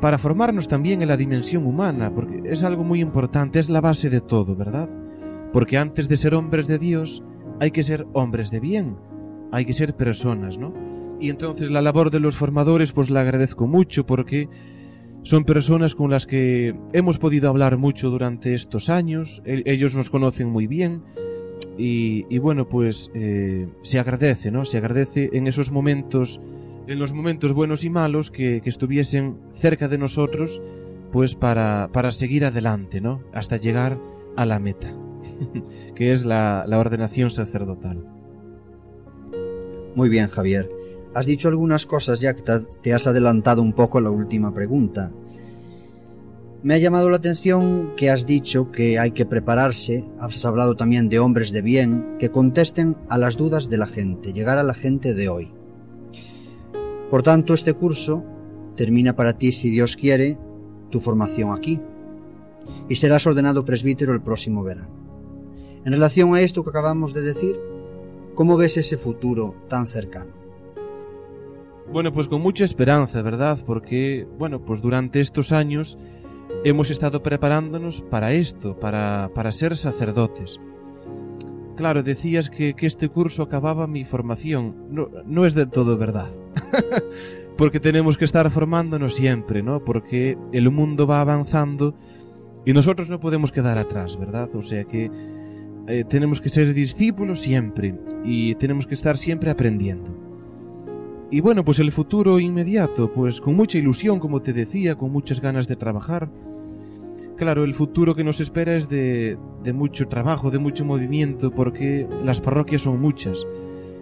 [0.00, 4.10] para formarnos también en la dimensión humana, porque es algo muy importante, es la base
[4.10, 4.88] de todo, ¿verdad?
[5.52, 7.22] Porque antes de ser hombres de Dios,
[7.60, 8.96] hay que ser hombres de bien,
[9.52, 10.72] hay que ser personas, ¿no?
[11.20, 14.48] Y entonces la labor de los formadores pues la agradezco mucho porque
[15.22, 20.48] son personas con las que hemos podido hablar mucho durante estos años, ellos nos conocen
[20.50, 21.04] muy bien
[21.76, 24.64] y, bueno pues eh, se agradece, ¿no?
[24.64, 26.40] Se agradece en esos momentos,
[26.86, 30.62] en los momentos buenos y malos que, que estuviesen cerca de nosotros
[31.12, 33.20] pues para, para seguir adelante, ¿no?
[33.32, 33.98] Hasta llegar
[34.36, 34.94] a la meta,
[35.94, 38.06] que es la, la ordenación sacerdotal.
[39.94, 40.70] Muy bien, Javier.
[41.14, 42.42] Has dicho algunas cosas ya que
[42.80, 45.12] te has adelantado un poco a la última pregunta.
[46.62, 51.08] Me ha llamado la atención que has dicho que hay que prepararse, has hablado también
[51.08, 54.74] de hombres de bien, que contesten a las dudas de la gente, llegar a la
[54.74, 55.52] gente de hoy.
[57.10, 58.24] Por tanto, este curso
[58.76, 60.38] termina para ti, si Dios quiere,
[60.90, 61.80] tu formación aquí,
[62.88, 64.94] y serás ordenado presbítero el próximo verano.
[65.84, 67.58] En relación a esto que acabamos de decir,
[68.34, 70.32] ¿Cómo ves ese futuro tan cercano?
[71.92, 73.58] Bueno, pues con mucha esperanza, ¿verdad?
[73.66, 75.98] Porque, bueno, pues durante estos años
[76.64, 80.60] hemos estado preparándonos para esto, para, para ser sacerdotes.
[81.76, 84.76] Claro, decías que, que, este curso acababa mi formación.
[84.90, 86.30] No, no es del todo verdad.
[87.56, 89.84] Porque tenemos que estar formándonos siempre, ¿no?
[89.84, 91.94] Porque el mundo va avanzando
[92.64, 94.54] y nosotros no podemos quedar atrás, ¿verdad?
[94.54, 95.10] O sea que
[95.88, 100.22] eh, tenemos que ser discípulos siempre y tenemos que estar siempre aprendiendo.
[101.30, 105.40] Y bueno, pues el futuro inmediato, pues con mucha ilusión, como te decía, con muchas
[105.40, 106.30] ganas de trabajar.
[107.42, 109.36] Claro, el futuro que nos espera es de,
[109.74, 113.44] mucho trabajo, de mucho movimiento, porque las parroquias son muchas.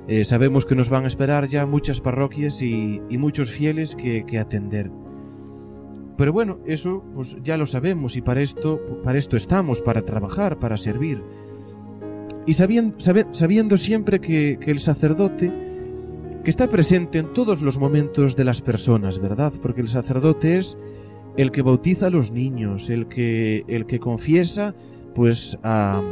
[0.09, 4.39] eh, sabemos que nos van a esperar ya muchas parroquias y, muchos fieles que, que,
[4.39, 4.91] atender.
[6.19, 10.59] Pero bueno, eso pues ya lo sabemos y para esto, para esto estamos, para trabajar,
[10.59, 11.23] para servir.
[12.45, 12.97] Y sabiendo,
[13.33, 15.51] sabiendo siempre que, que el sacerdote,
[16.45, 19.55] que está presente en todos los momentos de las personas, ¿verdad?
[19.63, 20.77] Porque el sacerdote es
[21.37, 24.75] el que bautiza a los niños, el que, el que confiesa
[25.15, 26.03] pues a,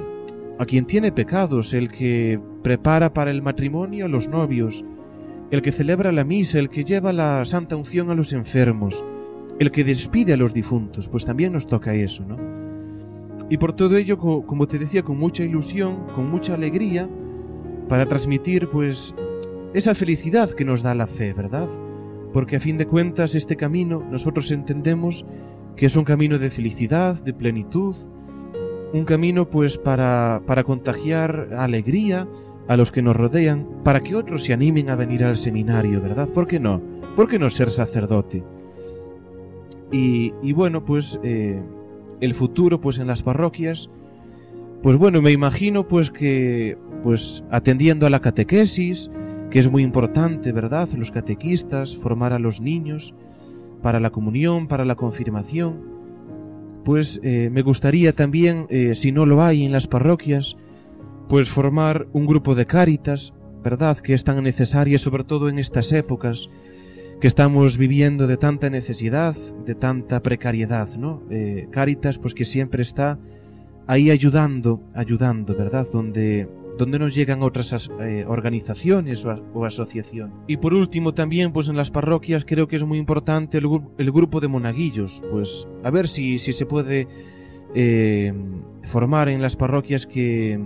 [0.59, 4.85] a quien tiene pecados, el que prepara para el matrimonio a los novios,
[5.51, 9.05] el que celebra la misa, el que lleva la santa unción a los enfermos,
[9.59, 12.37] el que despide a los difuntos, pues también nos toca eso, ¿no?
[13.51, 17.09] Y por todo ello, como te decía, con mucha ilusión, con mucha alegría,
[17.89, 19.15] para transmitir pues
[19.73, 21.69] esa felicidad que nos da la fe, ¿verdad?
[22.33, 25.25] Porque a fin de cuentas este camino nosotros entendemos
[25.77, 27.95] que es un camino de felicidad, de plenitud,
[28.93, 32.27] un camino pues para, para contagiar alegría
[32.67, 36.29] a los que nos rodean, para que otros se animen a venir al seminario, ¿verdad?
[36.29, 36.83] ¿Por qué no?
[37.17, 38.43] ¿Por qué no ser sacerdote?
[39.91, 41.63] Y, y bueno, pues eh,
[42.21, 43.89] el futuro pues en las parroquias,
[44.83, 49.11] pues bueno, me imagino pues que pues atendiendo a la catequesis,
[49.51, 50.89] que es muy importante, ¿verdad?
[50.97, 53.15] Los catequistas, formar a los niños
[53.83, 55.99] para la comunión, para la confirmación,
[56.85, 60.57] pues eh, me gustaría también, eh, si no lo hay en las parroquias,
[61.29, 63.99] pues formar un grupo de cáritas, ¿verdad?
[63.99, 66.49] Que es tan necesaria, sobre todo en estas épocas
[67.21, 71.23] que estamos viviendo de tanta necesidad, de tanta precariedad, ¿no?
[71.31, 73.19] Eh, cáritas, pues que siempre está
[73.87, 75.87] ahí ayudando, ayudando, ¿verdad?
[75.93, 80.35] Donde, donde nos llegan otras eh, organizaciones o, asociaciones.
[80.47, 83.67] Y por último también, pues en las parroquias creo que es muy importante el,
[83.99, 87.09] el grupo de monaguillos, pues a ver si, si se puede
[87.75, 88.33] eh,
[88.85, 90.59] formar en las parroquias que,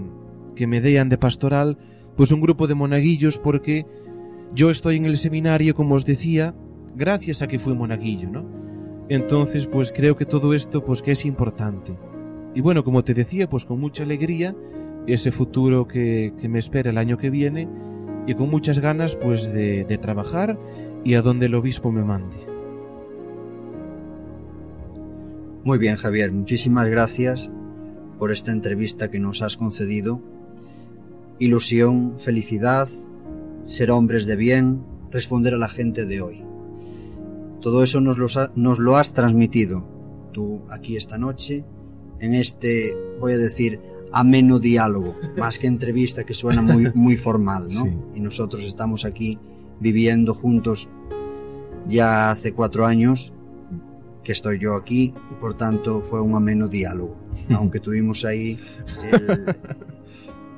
[0.54, 1.78] que me dean de pastoral,
[2.16, 3.86] pues un grupo de monaguillos porque
[4.54, 6.54] yo estoy en el seminario, como os decía,
[6.94, 8.44] gracias a que fui monaguillo, ¿no?
[9.08, 11.96] Entonces, pues creo que todo esto, pues que es importante.
[12.54, 14.54] Y bueno, como te decía, pues con mucha alegría,
[15.06, 17.68] ese futuro que, que me espera el año que viene,
[18.26, 20.58] y con muchas ganas, pues de, de trabajar
[21.04, 22.36] y a donde el obispo me mande.
[25.64, 27.50] Muy bien, Javier, muchísimas gracias
[28.18, 30.20] por esta entrevista que nos has concedido.
[31.38, 32.88] Ilusión, felicidad,
[33.66, 36.44] ser hombres de bien, responder a la gente de hoy.
[37.60, 39.86] Todo eso nos lo, nos lo, has transmitido
[40.32, 41.64] tú aquí esta noche,
[42.18, 43.80] en este, voy a decir,
[44.12, 47.84] ameno diálogo, más que entrevista que suena muy, muy formal, ¿no?
[47.84, 47.92] Sí.
[48.14, 49.38] Y nosotros estamos aquí
[49.80, 50.88] viviendo juntos
[51.88, 53.32] ya hace cuatro años
[54.22, 57.16] que estoy yo aquí y por tanto fue un ameno diálogo,
[57.50, 58.58] aunque tuvimos ahí
[59.10, 59.56] el,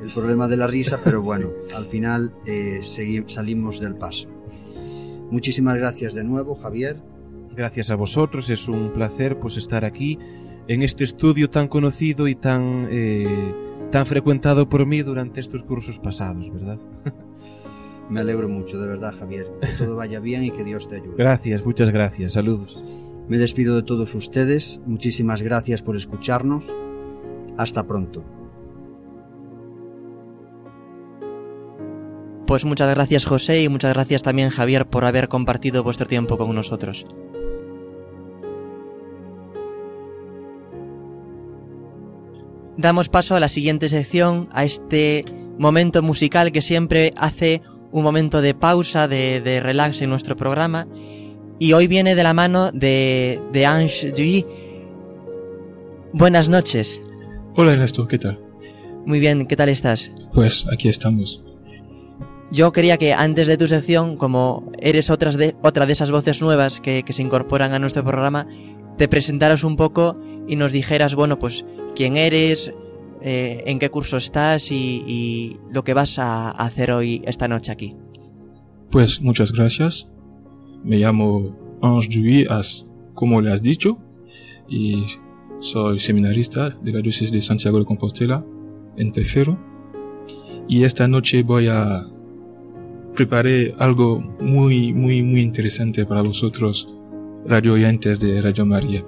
[0.03, 1.75] el problema de la risa, pero bueno, sí.
[1.75, 2.81] al final eh,
[3.27, 4.29] salimos del paso.
[5.31, 7.01] Muchísimas gracias de nuevo, Javier.
[7.57, 10.19] Gracias a vosotros, es un placer pues estar aquí
[10.69, 13.55] en este estudio tan conocido y tan, eh,
[13.91, 16.79] tan frecuentado por mí durante estos cursos pasados, ¿verdad?
[18.09, 19.47] Me alegro mucho, de verdad, Javier.
[19.61, 21.17] Que todo vaya bien y que Dios te ayude.
[21.17, 22.35] Gracias, muchas gracias.
[22.35, 22.83] Saludos.
[23.29, 24.81] Me despido de todos ustedes.
[24.85, 26.71] Muchísimas gracias por escucharnos.
[27.57, 28.25] Hasta pronto.
[32.47, 36.55] Pues muchas gracias José y muchas gracias también Javier por haber compartido vuestro tiempo con
[36.55, 37.07] nosotros.
[42.77, 45.25] Damos paso a la siguiente sección, a este
[45.59, 47.61] momento musical que siempre hace
[47.93, 50.89] un momento de pausa, de, de relax en nuestro programa.
[51.61, 54.45] Y hoy viene de la mano de, de Ange Duy.
[56.13, 57.01] Buenas noches.
[57.55, 58.41] Hola Ernesto, ¿qué tal?
[59.07, 60.11] Muy bien, ¿qué tal estás?
[60.33, 61.45] Pues aquí estamos.
[62.51, 66.41] Yo quería que antes de tu sección, como eres otras de, otra de esas voces
[66.41, 68.47] nuevas que, que, se incorporan a nuestro programa,
[68.97, 72.73] te presentaras un poco y nos dijeras, bueno, pues quién eres,
[73.23, 77.73] eh, en qué curso estás y, y, lo que vas a hacer hoy, esta noche
[77.73, 77.97] aquí.
[78.91, 80.09] Pues muchas gracias.
[80.83, 82.47] Me llamo Ange Duy,
[83.15, 83.99] como le has dicho,
[84.69, 85.05] y
[85.59, 88.45] soy seminarista de la diócesis de Santiago de Compostela,
[88.97, 89.59] en Tefero.
[90.69, 92.05] Y esta noche voy a
[93.15, 96.89] preparé algo muy, muy, muy interesante para vosotros,
[97.47, 99.05] radio oyentes de Radio María.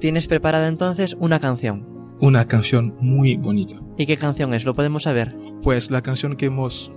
[0.00, 1.86] Tienes preparada entonces una canción.
[2.20, 3.80] Una canción muy bonita.
[3.98, 4.64] ¿Y qué canción es?
[4.64, 5.36] ¿Lo podemos saber?
[5.62, 6.92] Pues la canción que hemos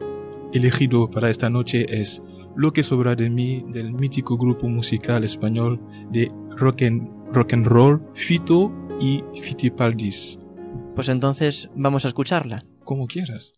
[0.54, 2.22] elegido para esta noche es
[2.56, 5.80] Lo que sobra de mí del mítico grupo musical español
[6.12, 10.40] de rock and, rock and roll Fito y Fitipaldis.
[10.96, 12.66] Pues entonces vamos a escucharla.
[12.84, 13.54] Como quieras.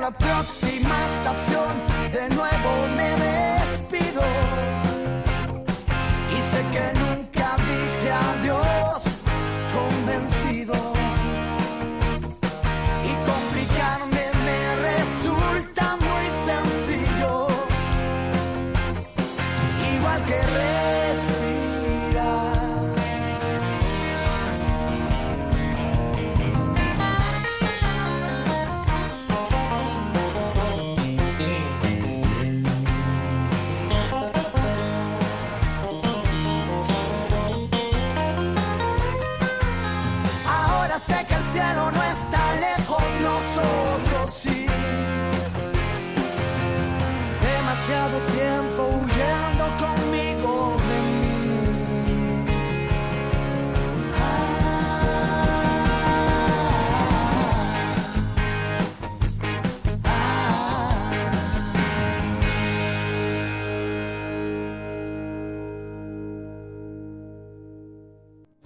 [0.00, 1.72] La próxima estación
[2.12, 4.22] de nuevo me despido.
[6.36, 8.65] Y sé que nunca dije adiós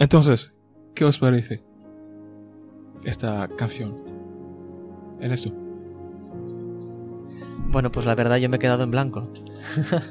[0.01, 0.55] Entonces,
[0.95, 1.63] ¿qué os parece
[3.05, 3.95] esta canción?
[5.19, 5.53] ¿Eres tú?
[7.71, 9.29] Bueno, pues la verdad yo me he quedado en blanco.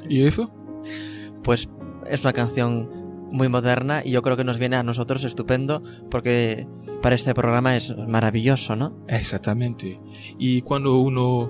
[0.09, 0.49] ¿Y eso?
[1.43, 1.67] Pues
[2.07, 2.87] es una canción
[3.31, 5.81] muy moderna y yo creo que nos viene a nosotros estupendo
[6.11, 6.67] porque
[7.01, 8.95] para este programa es maravilloso, ¿no?
[9.07, 9.99] Exactamente.
[10.37, 11.49] Y cuando uno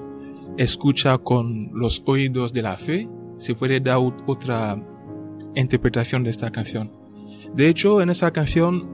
[0.57, 4.81] escucha con los oídos de la fe, se puede dar ot- otra
[5.55, 6.93] interpretación de esta canción.
[7.55, 8.89] De hecho, en esa canción,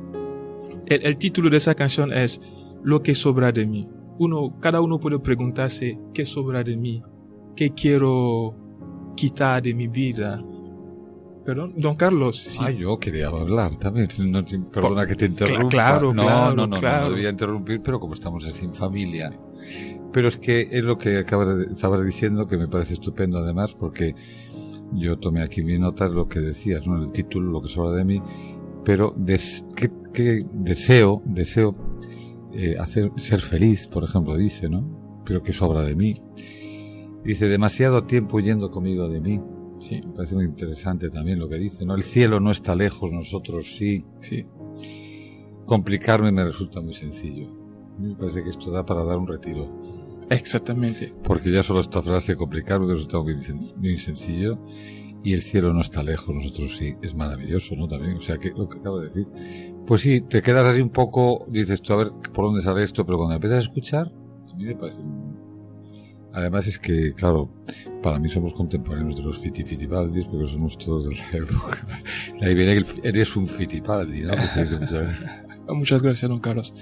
[0.88, 2.42] el, el título de esa canción es
[2.84, 3.88] Lo que sobra de mí.
[4.20, 7.04] Uno, cada uno puede preguntarse, ¿qué sobra de mí?
[7.56, 8.56] ¿Qué quiero
[9.16, 10.44] quitar de mi vida?
[11.48, 12.36] Perdón, don Carlos.
[12.38, 12.60] sí.
[12.62, 14.10] Ah, yo quería hablar también.
[14.20, 15.70] No, perdona que te interrumpa.
[15.70, 17.06] claro, no, claro, no, no, no, claro.
[17.06, 19.32] no debía interrumpir, pero como estamos así en familia.
[20.12, 23.74] Pero es que es lo que acabas de, estabas diciendo que me parece estupendo además
[23.74, 24.14] porque
[24.94, 27.02] yo tomé aquí mi nota lo que decías, ¿no?
[27.02, 28.22] El título, lo que sobra de mí,
[28.84, 29.66] pero des,
[30.54, 31.76] deseo, deseo
[32.54, 35.22] eh, hacer, ser feliz, por ejemplo, dice, ¿no?
[35.26, 36.22] Pero que sobra de mí.
[37.24, 39.42] Dice, demasiado tiempo yendo conmigo de mí.
[39.82, 41.94] Sí, Me parece muy interesante también lo que dice, ¿no?
[41.94, 44.06] El cielo no está lejos, nosotros sí.
[44.22, 44.46] sí.
[45.66, 47.50] Complicarme me resulta muy sencillo.
[48.00, 49.68] Me parece que esto da para dar un retiro.
[50.30, 51.14] Exactamente.
[51.24, 53.36] Porque ya solo esta frase, complicarme, me resulta muy,
[53.78, 54.60] muy sencillo.
[55.24, 56.96] Y el cielo no está lejos, nosotros sí.
[57.02, 57.88] Es maravilloso, ¿no?
[57.88, 59.28] También, o sea, que lo que acabo de decir.
[59.86, 63.06] Pues sí, te quedas así un poco, dices tú, a ver por dónde sale esto,
[63.06, 64.12] pero cuando empiezas a escuchar,
[64.52, 65.02] a mí me parece.
[66.34, 67.50] Además es que, claro,
[68.04, 71.88] para mí somos contemporáneos de los Fiti Fitipaldis, porque somos todos de la época.
[72.42, 74.34] Ahí viene que eres un Fitipaldi, ¿no?
[75.74, 76.74] Muchas gracias, don Carlos.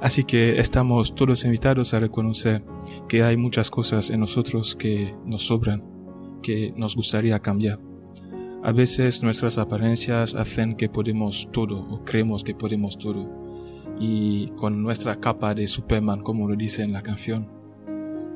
[0.00, 2.62] Así que estamos todos invitados a reconocer
[3.08, 5.84] que hay muchas cosas en nosotros que nos sobran,
[6.42, 7.80] que nos gustaría cambiar.
[8.62, 13.28] A veces nuestras apariencias hacen que podemos todo o creemos que podemos todo.
[13.98, 17.48] Y con nuestra capa de Superman, como lo dice en la canción.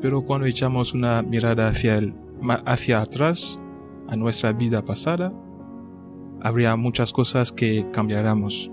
[0.01, 2.15] Pero cuando echamos una mirada hacia, el,
[2.65, 3.61] hacia atrás,
[4.09, 5.33] a nuestra vida pasada,
[6.41, 8.71] habría muchas cosas que cambiáramos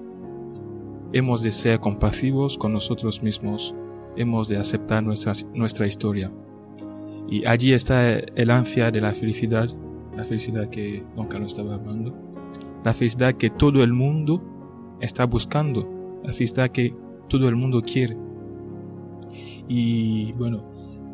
[1.13, 3.75] hemos de ser compasivos con nosotros mismos,
[4.15, 6.31] hemos de aceptar nuestra, nuestra historia.
[7.29, 9.69] Y allí está el ansia de la felicidad,
[10.15, 12.15] la felicidad que Don Carlos estaba hablando,
[12.83, 14.41] la felicidad que todo el mundo
[15.01, 16.95] está buscando, la felicidad que
[17.27, 18.17] todo el mundo quiere.
[19.67, 20.63] Y bueno,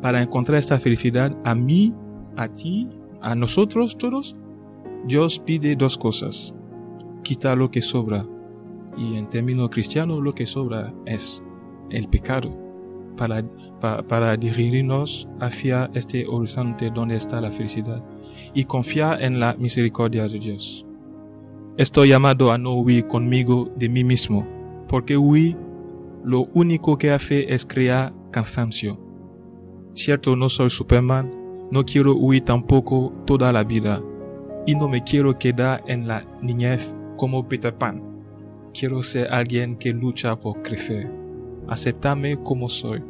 [0.00, 1.92] para encontrar esta felicidad, a mí,
[2.36, 2.88] a ti,
[3.20, 4.36] a nosotros todos,
[5.06, 6.54] Dios pide dos cosas.
[7.22, 8.26] Quita lo que sobra
[8.96, 11.42] y en términos cristianos lo que sobra es
[11.90, 12.64] el pecado
[13.16, 13.44] para,
[14.08, 18.04] para, dirigirnos hacia este horizonte donde está la felicidad
[18.54, 20.84] y confiar en la misericordia de Dios.
[21.76, 24.46] Estoy llamado a no huir conmigo de mí mismo,
[24.88, 25.56] porque huir
[26.24, 28.98] lo único que hace es crear cansancio.
[29.94, 31.30] Cierto, no soy Superman,
[31.70, 34.02] no quiero huir tampoco toda la vida,
[34.66, 38.13] y no me quiero quedar en la niñez como Peter Pan
[38.74, 41.10] quiero ser alguien que lucha por crecer.
[41.68, 43.02] Aceptarme como soy,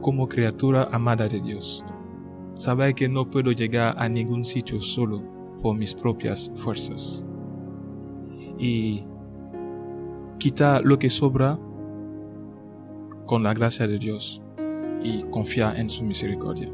[0.00, 1.84] como criatura amada de Dios.
[2.54, 5.22] Saber que no puedo llegar a ningún sitio solo
[5.60, 7.24] por mis propias fuerzas.
[8.58, 9.04] Y
[10.38, 11.58] quitar lo que sobra
[13.26, 14.40] con la gracia de Dios
[15.02, 16.70] y confiar en su misericordia.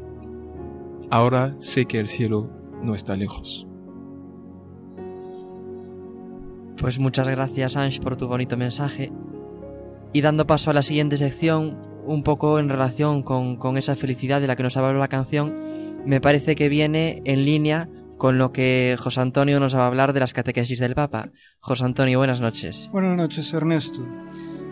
[1.09, 2.49] Ahora sé que el cielo
[2.81, 3.66] no está lejos.
[6.79, 9.11] Pues muchas gracias Ange por tu bonito mensaje.
[10.13, 14.47] Y dando paso a la siguiente sección, un poco en relación con, esa felicidad de
[14.47, 15.53] la que nos habla la canción,
[16.05, 20.13] me parece que viene en línea con lo que José Antonio nos va a hablar
[20.13, 21.31] de las catequesis del Papa.
[21.59, 22.89] José Antonio, buenas noches.
[22.91, 23.99] Buenas noches, Ernesto.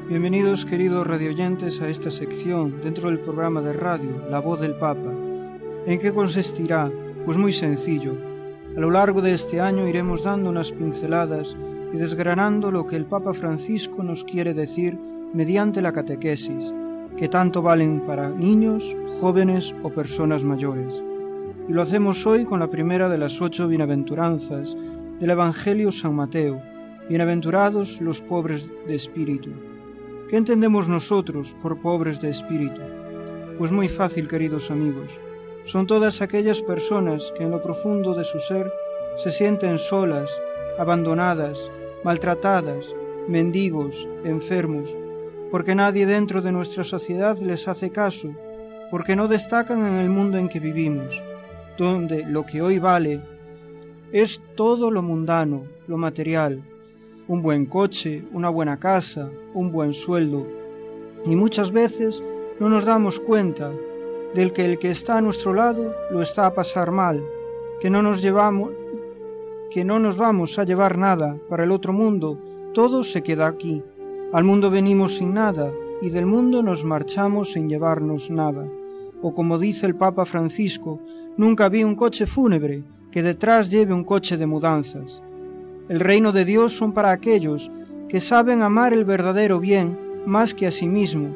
[0.07, 5.11] Bienvenidos, queridos radioyentes, a esta sección dentro del programa de radio La Voz del Papa.
[5.87, 6.91] ¿En qué consistirá?
[7.25, 8.15] Pues muy sencillo.
[8.77, 11.55] A lo largo de este año iremos dando unas pinceladas
[11.93, 14.97] y desgranando lo que el Papa Francisco nos quiere decir
[15.33, 16.73] mediante la catequesis,
[17.17, 21.03] que tanto valen para niños, jóvenes o personas mayores.
[21.67, 24.75] Y lo hacemos hoy con la primera de las ocho bienaventuranzas
[25.19, 26.61] del Evangelio San Mateo,
[27.09, 29.51] bienaventurados los pobres de espíritu.
[30.29, 32.81] ¿Qué entendemos nosotros por pobres de espíritu?
[33.57, 35.19] Pues muy fácil, queridos amigos.
[35.65, 38.71] Son todas aquellas personas que en lo profundo de su ser
[39.17, 40.29] se sienten solas,
[40.77, 41.71] abandonadas,
[42.05, 42.95] maltratadas,
[43.27, 44.95] mendigos, enfermos,
[45.49, 48.29] porque nadie dentro de nuestra sociedad les hace caso,
[48.91, 51.23] porque no destacan en el mundo en que vivimos,
[51.79, 53.21] donde lo que hoy vale
[54.11, 56.61] es todo lo mundano, lo material,
[57.27, 60.45] un buen coche, una buena casa, un buen sueldo,
[61.25, 62.21] y muchas veces
[62.59, 63.71] no nos damos cuenta
[64.35, 67.23] del que el que está a nuestro lado lo está a pasar mal,
[67.81, 68.69] que no nos llevamos
[69.71, 72.39] que no nos vamos a llevar nada para el otro mundo,
[72.73, 73.83] todo se queda aquí.
[74.33, 78.67] Al mundo venimos sin nada y del mundo nos marchamos sin llevarnos nada.
[79.21, 80.99] O como dice el Papa Francisco,
[81.37, 85.21] nunca vi un coche fúnebre que detrás lleve un coche de mudanzas.
[85.87, 87.71] El reino de Dios son para aquellos
[88.09, 91.29] que saben amar el verdadero bien más que a sí mismo,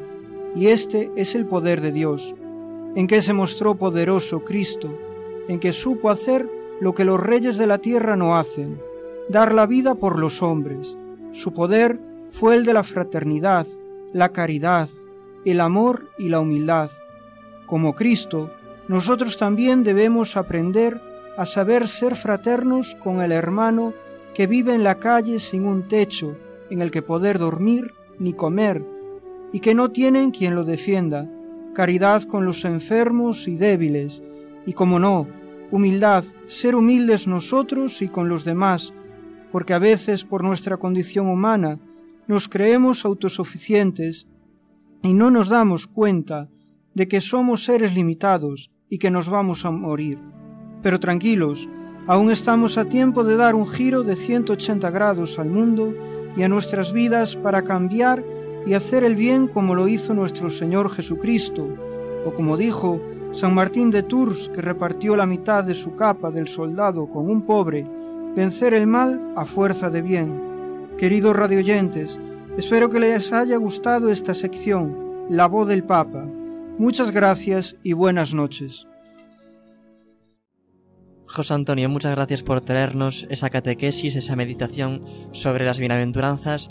[0.54, 2.34] y este es el poder de Dios,
[2.94, 4.88] en que se mostró poderoso Cristo,
[5.48, 6.48] en que supo hacer
[6.80, 8.80] lo que los reyes de la tierra no hacen,
[9.28, 10.96] dar la vida por los hombres.
[11.32, 12.00] Su poder
[12.32, 13.66] fue el de la fraternidad,
[14.12, 14.88] la caridad,
[15.44, 16.90] el amor y la humildad.
[17.66, 18.50] Como Cristo,
[18.88, 21.00] nosotros también debemos aprender
[21.36, 23.92] a saber ser fraternos con el hermano
[24.34, 26.36] que vive en la calle sin un techo
[26.70, 28.82] en el que poder dormir ni comer,
[29.52, 31.28] y que no tienen quien lo defienda,
[31.74, 34.22] caridad con los enfermos y débiles,
[34.66, 35.26] y como no,
[35.70, 38.92] humildad, ser humildes nosotros y con los demás,
[39.52, 41.78] porque a veces por nuestra condición humana
[42.26, 44.28] nos creemos autosuficientes
[45.02, 46.48] y no nos damos cuenta
[46.94, 50.18] de que somos seres limitados y que nos vamos a morir.
[50.82, 51.68] Pero tranquilos,
[52.06, 55.94] aún estamos a tiempo de dar un giro de 180 grados al mundo
[56.36, 58.24] y a nuestras vidas para cambiar
[58.66, 61.66] y hacer el bien como lo hizo nuestro Señor Jesucristo,
[62.26, 63.00] o como dijo
[63.32, 67.42] San Martín de Tours, que repartió la mitad de su capa del soldado con un
[67.42, 67.86] pobre,
[68.34, 70.42] vencer el mal a fuerza de bien.
[70.98, 72.18] Queridos radioyentes,
[72.58, 76.26] espero que les haya gustado esta sección, La voz del Papa.
[76.76, 78.88] Muchas gracias y buenas noches.
[81.26, 86.68] José Antonio, muchas gracias por traernos esa catequesis, esa meditación sobre las bienaventuranzas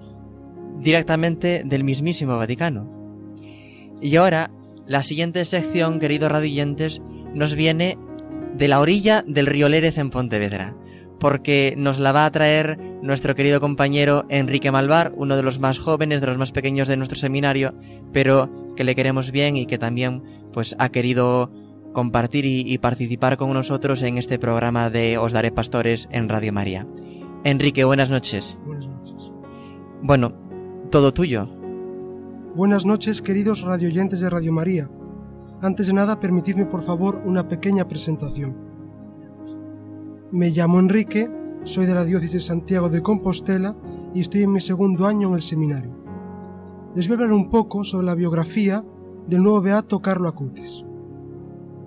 [0.80, 2.90] directamente del mismísimo Vaticano.
[4.02, 4.52] Y ahora,
[4.90, 7.00] la siguiente sección, queridos radioyentes,
[7.36, 7.98] nos viene
[8.56, 10.76] de la orilla del río Lérez en Pontevedra,
[11.20, 15.78] porque nos la va a traer nuestro querido compañero Enrique Malvar, uno de los más
[15.78, 17.76] jóvenes, de los más pequeños de nuestro seminario,
[18.12, 21.52] pero que le queremos bien y que también pues ha querido
[21.94, 26.52] compartir y, y, participar con nosotros en este programa de Os Daré Pastores en Radio
[26.52, 26.88] María.
[27.44, 28.58] Enrique, buenas noches.
[28.66, 29.32] Buenas noches.
[30.02, 30.34] Bueno,
[30.90, 31.59] todo tuyo.
[32.56, 34.90] Buenas noches, queridos radioyentes de Radio María.
[35.62, 38.58] Antes de nada, permitidme por favor una pequeña presentación.
[40.32, 41.30] Me llamo Enrique,
[41.64, 43.78] soy de la diócesis de Santiago de Compostela
[44.16, 45.92] y estoy en mi segundo año en el seminario.
[46.96, 48.84] Les voy a hablar un poco sobre la biografía
[49.28, 50.84] del nuevo beato Carlo Acutis.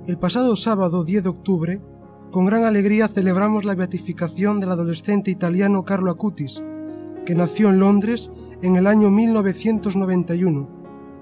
[0.06, 1.82] El pasado sábado 10 de octubre,
[2.30, 6.62] con gran alegría celebramos la beatificación del adolescente italiano Carlo Acutis,
[7.26, 8.30] que nació en Londres
[8.62, 10.68] en el año 1991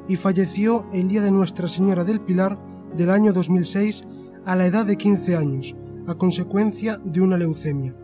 [0.08, 2.58] y falleció el día de Nuestra Señora del Pilar
[2.96, 4.04] del año 2006
[4.44, 5.74] a la edad de 15 años,
[6.06, 7.94] a consecuencia de una leucemia.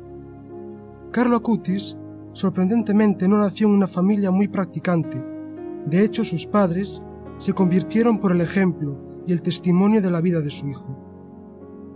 [1.10, 1.96] Carlo Acutis,
[2.32, 5.22] sorprendentemente, no nació en una familia muy practicante.
[5.84, 7.02] De hecho, sus padres
[7.36, 10.96] se convirtieron por el ejemplo y el testimonio de la vida de su hijo.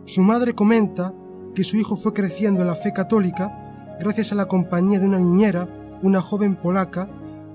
[0.04, 1.14] Su madre comenta
[1.54, 5.18] que su hijo fue creciendo en la fe católica gracias a la compañía de una
[5.18, 5.68] niñera,
[6.02, 7.08] una joven polaca,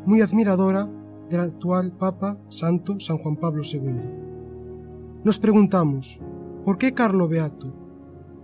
[0.06, 0.88] muy admiradora
[1.30, 4.02] del actual Papa Santo San Juan Pablo II.
[5.24, 6.20] Nos preguntamos,
[6.64, 7.74] ¿por qué Carlo Beato?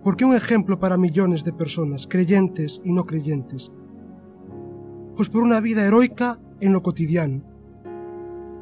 [0.02, 3.70] ¿Por qué un ejemplo para millones de personas, creyentes y no creyentes?
[5.16, 7.42] Pues por una vida heroica en lo cotidiano.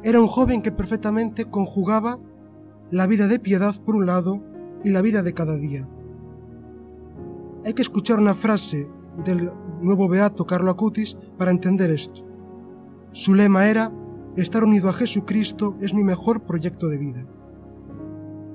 [0.03, 2.19] Era un joven que perfectamente conjugaba
[2.91, 4.43] la vida de piedad por un lado
[4.83, 5.89] y la vida de cada día.
[7.65, 8.87] Hay que escuchar una frase
[9.25, 12.30] del nuevo beato Carlo Acutis para entender esto.
[13.13, 13.91] Su lema era,
[14.37, 17.25] estar unido a Jesucristo es mi mejor proyecto de vida.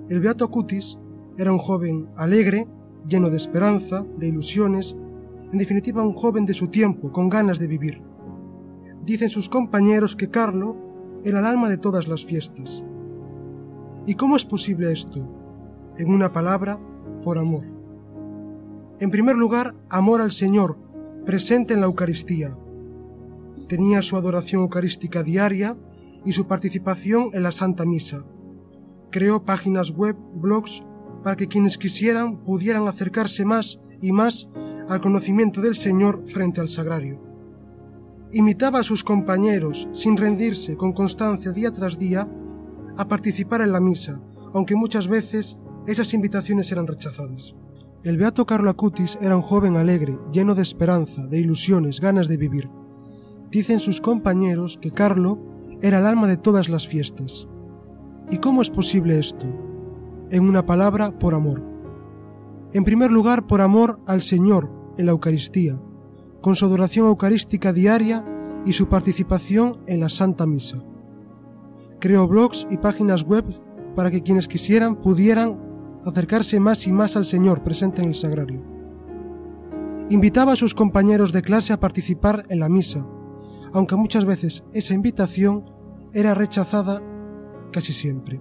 [0.09, 0.98] El beato Acutis
[1.36, 2.66] era un joven alegre,
[3.07, 4.96] lleno de esperanza, de ilusiones,
[5.52, 8.00] en definitiva un joven de su tiempo, con ganas de vivir.
[9.04, 10.74] Dicen sus compañeros que Carlo
[11.22, 12.82] era el alma de todas las fiestas.
[14.07, 15.28] ¿Y cómo es posible esto?
[15.98, 16.80] En una palabra,
[17.22, 17.64] por amor.
[19.00, 20.78] En primer lugar, amor al Señor,
[21.26, 22.57] presente en la Eucaristía.
[23.69, 25.77] Tenía su adoración eucarística diaria
[26.25, 28.25] y su participación en la Santa Misa.
[29.11, 30.85] Creó páginas web, blogs,
[31.23, 34.49] para que quienes quisieran pudieran acercarse más y más
[34.89, 37.21] al conocimiento del Señor frente al sagrario.
[38.33, 42.29] Imitaba a sus compañeros, sin rendirse, con constancia día tras día,
[42.97, 44.21] a participar en la misa,
[44.53, 45.57] aunque muchas veces
[45.87, 47.55] esas invitaciones eran rechazadas.
[48.03, 52.37] El beato Carlo Acutis era un joven alegre, lleno de esperanza, de ilusiones, ganas de
[52.37, 52.69] vivir.
[53.51, 55.38] Dicen sus compañeros que Carlo
[55.82, 57.47] era el alma de todas las fiestas.
[58.30, 59.47] ¿Y cómo es posible esto?
[60.30, 61.64] En una palabra, por amor.
[62.72, 65.80] En primer lugar, por amor al Señor en la Eucaristía,
[66.40, 68.24] con su adoración eucarística diaria
[68.64, 70.82] y su participación en la Santa Misa.
[72.01, 73.44] Creó blogs y páginas web
[73.94, 75.59] para que quienes quisieran pudieran
[76.05, 78.62] acercarse más y más al Señor presente en el sagrario.
[80.09, 83.07] Invitaba a sus compañeros de clase a participar en la misa,
[83.77, 85.64] aunque muchas veces esa invitación
[86.14, 87.03] era rechazada
[87.72, 88.41] casi siempre.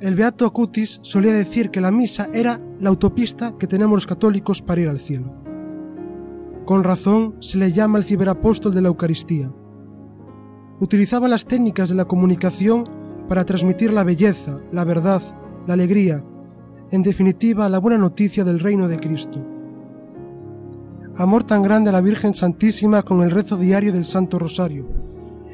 [0.00, 4.62] El beato Acutis solía decir que la misa era la autopista que tenemos los católicos
[4.62, 5.34] para ir al cielo.
[6.64, 9.52] Con razón se le llama el ciberapóstol de la Eucaristía,
[10.78, 12.84] utilizaba las técnicas de la comunicación
[13.28, 15.22] para transmitir la belleza, la verdad,
[15.66, 16.24] la alegría,
[16.92, 19.44] en definitiva la buena noticia del reino de Cristo.
[21.16, 24.86] Amor tan grande a la Virgen Santísima con el rezo diario del Santo Rosario.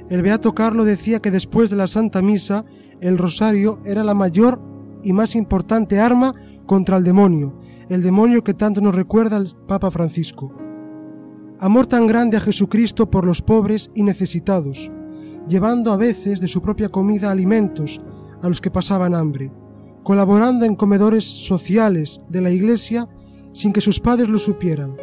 [0.08, 2.64] El Beato Carlo decía que después de la Santa Misa,
[3.00, 4.60] el Rosario era la mayor
[5.02, 6.34] y más importante arma
[6.64, 10.54] contra el demonio, el demonio que tanto nos recuerda el Papa Francisco.
[11.58, 14.92] Amor tan grande a Jesucristo por los pobres y necesitados,
[15.48, 18.00] llevando a veces de su propia comida alimentos
[18.42, 19.50] a los que pasaban hambre,
[20.04, 23.08] colaborando en comedores sociales de la Iglesia
[23.52, 24.94] sin que sus padres lo supieran,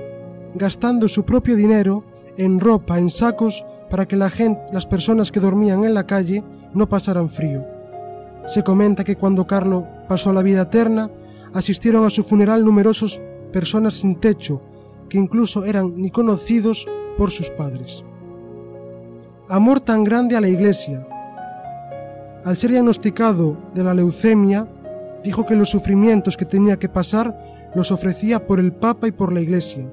[0.55, 2.03] gastando su propio dinero
[2.37, 6.43] en ropa, en sacos, para que la gente, las personas que dormían en la calle
[6.73, 7.63] no pasaran frío.
[8.47, 11.09] Se comenta que cuando Carlo pasó a la vida eterna,
[11.53, 13.21] asistieron a su funeral numerosas
[13.53, 14.61] personas sin techo,
[15.09, 16.85] que incluso eran ni conocidos
[17.17, 18.03] por sus padres.
[19.47, 21.07] Amor tan grande a la Iglesia.
[22.43, 24.67] Al ser diagnosticado de la leucemia,
[25.23, 27.37] dijo que los sufrimientos que tenía que pasar
[27.73, 29.85] los ofrecía por el Papa y por la Iglesia.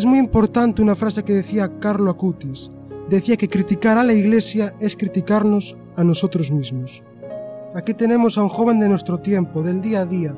[0.00, 2.70] Es muy importante una frase que decía Carlo Acutis.
[3.10, 7.02] Decía que criticar a la Iglesia es criticarnos a nosotros mismos.
[7.74, 10.34] Aquí tenemos a un joven de nuestro tiempo, del día a día.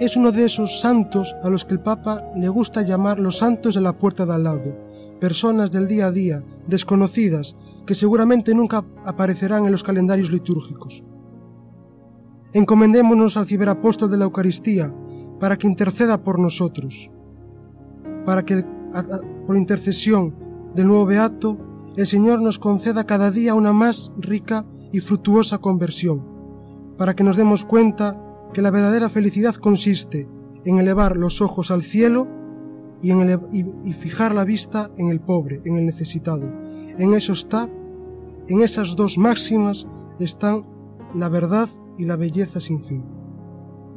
[0.00, 3.76] Es uno de esos santos a los que el Papa le gusta llamar los santos
[3.76, 4.76] de la puerta de al lado,
[5.20, 7.54] personas del día a día, desconocidas,
[7.86, 11.04] que seguramente nunca aparecerán en los calendarios litúrgicos.
[12.52, 14.90] Encomendémonos al ciberapóstol de la Eucaristía
[15.38, 17.12] para que interceda por nosotros,
[18.24, 18.64] para que
[19.46, 20.34] por intercesión
[20.74, 21.56] del nuevo Beato
[21.96, 26.24] el Señor nos conceda cada día una más rica y fructuosa conversión,
[26.98, 28.20] para que nos demos cuenta
[28.52, 30.28] que la verdadera felicidad consiste
[30.64, 32.26] en elevar los ojos al cielo
[33.02, 36.50] y, en y, fijar la vista en el pobre, en el necesitado.
[36.96, 37.68] En eso está,
[38.48, 39.86] en esas dos máximas
[40.18, 40.62] están
[41.12, 41.68] la verdad
[41.98, 43.04] y la belleza sin fin.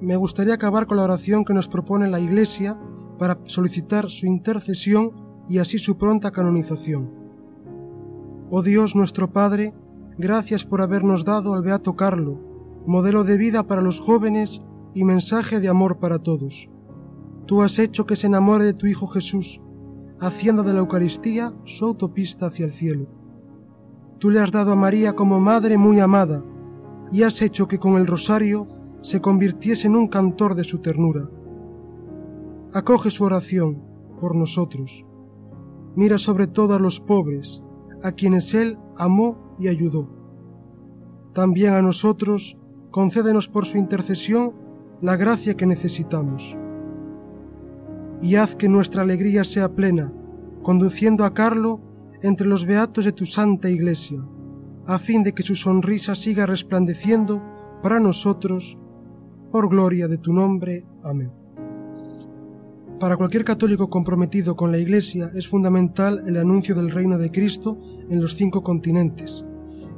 [0.01, 2.77] Me gustaría acabar con la oración que nos propone la Iglesia
[3.17, 5.11] para solicitar su intercesión
[5.49, 7.09] y así su pronta canonización.
[8.49, 9.73] Oh Dios nuestro Padre,
[10.17, 12.39] gracias por habernos dado al Beato Carlo,
[12.85, 14.61] modelo de vida para los jóvenes
[14.93, 16.69] y mensaje de amor para todos.
[17.45, 19.61] Tú has hecho que se enamore de tu Hijo Jesús,
[20.19, 23.07] haciendo de la Eucaristía su autopista hacia el cielo.
[24.19, 26.41] Tú le has dado a María como madre muy amada,
[27.11, 28.67] y has hecho que con el rosario
[29.01, 31.29] se convirtiese en un cantor de su ternura.
[32.73, 33.81] Acoge su oración
[34.19, 35.05] por nosotros.
[35.95, 37.63] Mira sobre todo a los pobres,
[38.03, 40.09] a quienes Él amó y ayudó.
[41.33, 42.57] También a nosotros,
[42.91, 44.53] concédenos por su intercesión
[45.01, 46.57] la gracia que necesitamos.
[48.21, 50.11] Y haz que nuestra alegría sea plena,
[50.63, 51.79] conduciendo a Carlo
[52.21, 54.19] entre los beatos de tu santa iglesia,
[54.85, 57.41] a fin de que su sonrisa siga resplandeciendo
[57.83, 58.77] para nosotros,
[59.51, 60.85] por gloria de tu nombre.
[61.03, 61.36] Amén.
[62.99, 67.77] Para cualquier católico comprometido con la Iglesia es fundamental el anuncio del reino de Cristo
[68.09, 69.45] en los cinco continentes,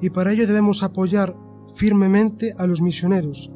[0.02, 1.34] y para ello debemos apoyar
[1.76, 3.52] firmemente a los misioneros,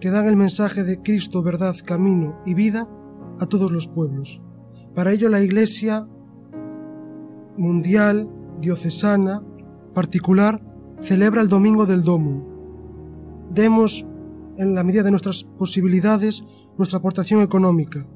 [0.00, 2.88] que dan el mensaje de Cristo, verdad, camino y vida
[3.38, 4.40] a todos los pueblos.
[4.94, 6.08] Para ello la Iglesia
[7.58, 8.26] mundial,
[8.58, 9.42] diocesana,
[9.92, 10.62] particular,
[11.02, 12.46] celebra el Domingo del Domo.
[13.50, 14.06] Demos,
[14.56, 16.42] en la medida de nuestras posibilidades,
[16.78, 18.06] nuestra aportación económica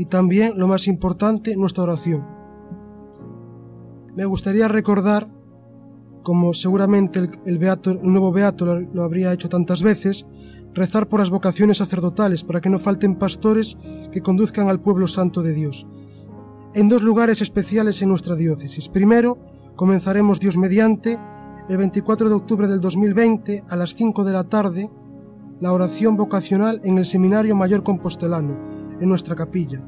[0.00, 2.26] y también, lo más importante, nuestra oración.
[4.16, 5.28] Me gustaría recordar,
[6.22, 10.24] como seguramente el, beato, nuevo beato lo, lo habría hecho tantas veces,
[10.72, 13.76] rezar por las vocaciones sacerdotales para que no falten pastores
[14.10, 15.86] que conduzcan al pueblo santo de Dios.
[16.72, 18.88] En dos lugares especiales en nuestra diócesis.
[18.88, 19.36] Primero,
[19.76, 21.18] comenzaremos Dios mediante
[21.68, 24.90] el 24 de octubre del 2020 a las 5 de la tarde
[25.60, 28.56] la oración vocacional en el Seminario Mayor Compostelano,
[29.00, 29.80] en nuestra capilla,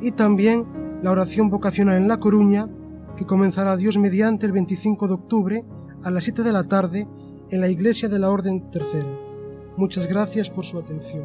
[0.00, 0.66] y también
[1.02, 2.68] la oración vocacional en La Coruña,
[3.16, 5.64] que comenzará Dios mediante el 25 de octubre
[6.02, 7.06] a las 7 de la tarde
[7.50, 9.08] en la Iglesia de la Orden Tercera.
[9.76, 11.24] Muchas gracias por su atención.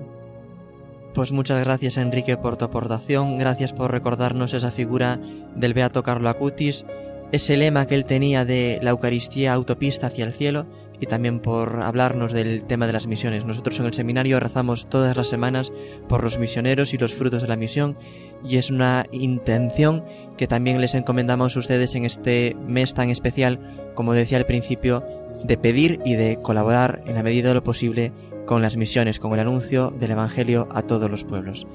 [1.13, 5.19] Pues muchas gracias Enrique por tu aportación, gracias por recordarnos esa figura
[5.55, 6.85] del Beato Carlo Acutis,
[7.31, 10.65] ese lema que él tenía de la Eucaristía autopista hacia el cielo
[10.99, 13.45] y también por hablarnos del tema de las misiones.
[13.45, 15.71] Nosotros en el seminario rezamos todas las semanas
[16.07, 17.97] por los misioneros y los frutos de la misión
[18.43, 20.03] y es una intención
[20.37, 23.59] que también les encomendamos a ustedes en este mes tan especial,
[23.95, 25.03] como decía al principio,
[25.43, 28.11] de pedir y de colaborar en la medida de lo posible
[28.45, 31.67] con las misiones, con el anuncio del Evangelio a todos los pueblos.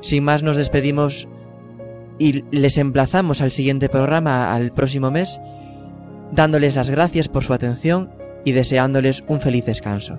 [0.00, 1.28] Sin más nos despedimos
[2.18, 5.40] y les emplazamos al siguiente programa, al próximo mes,
[6.32, 10.18] dándoles las gracias por su atención y deseándoles un feliz descanso.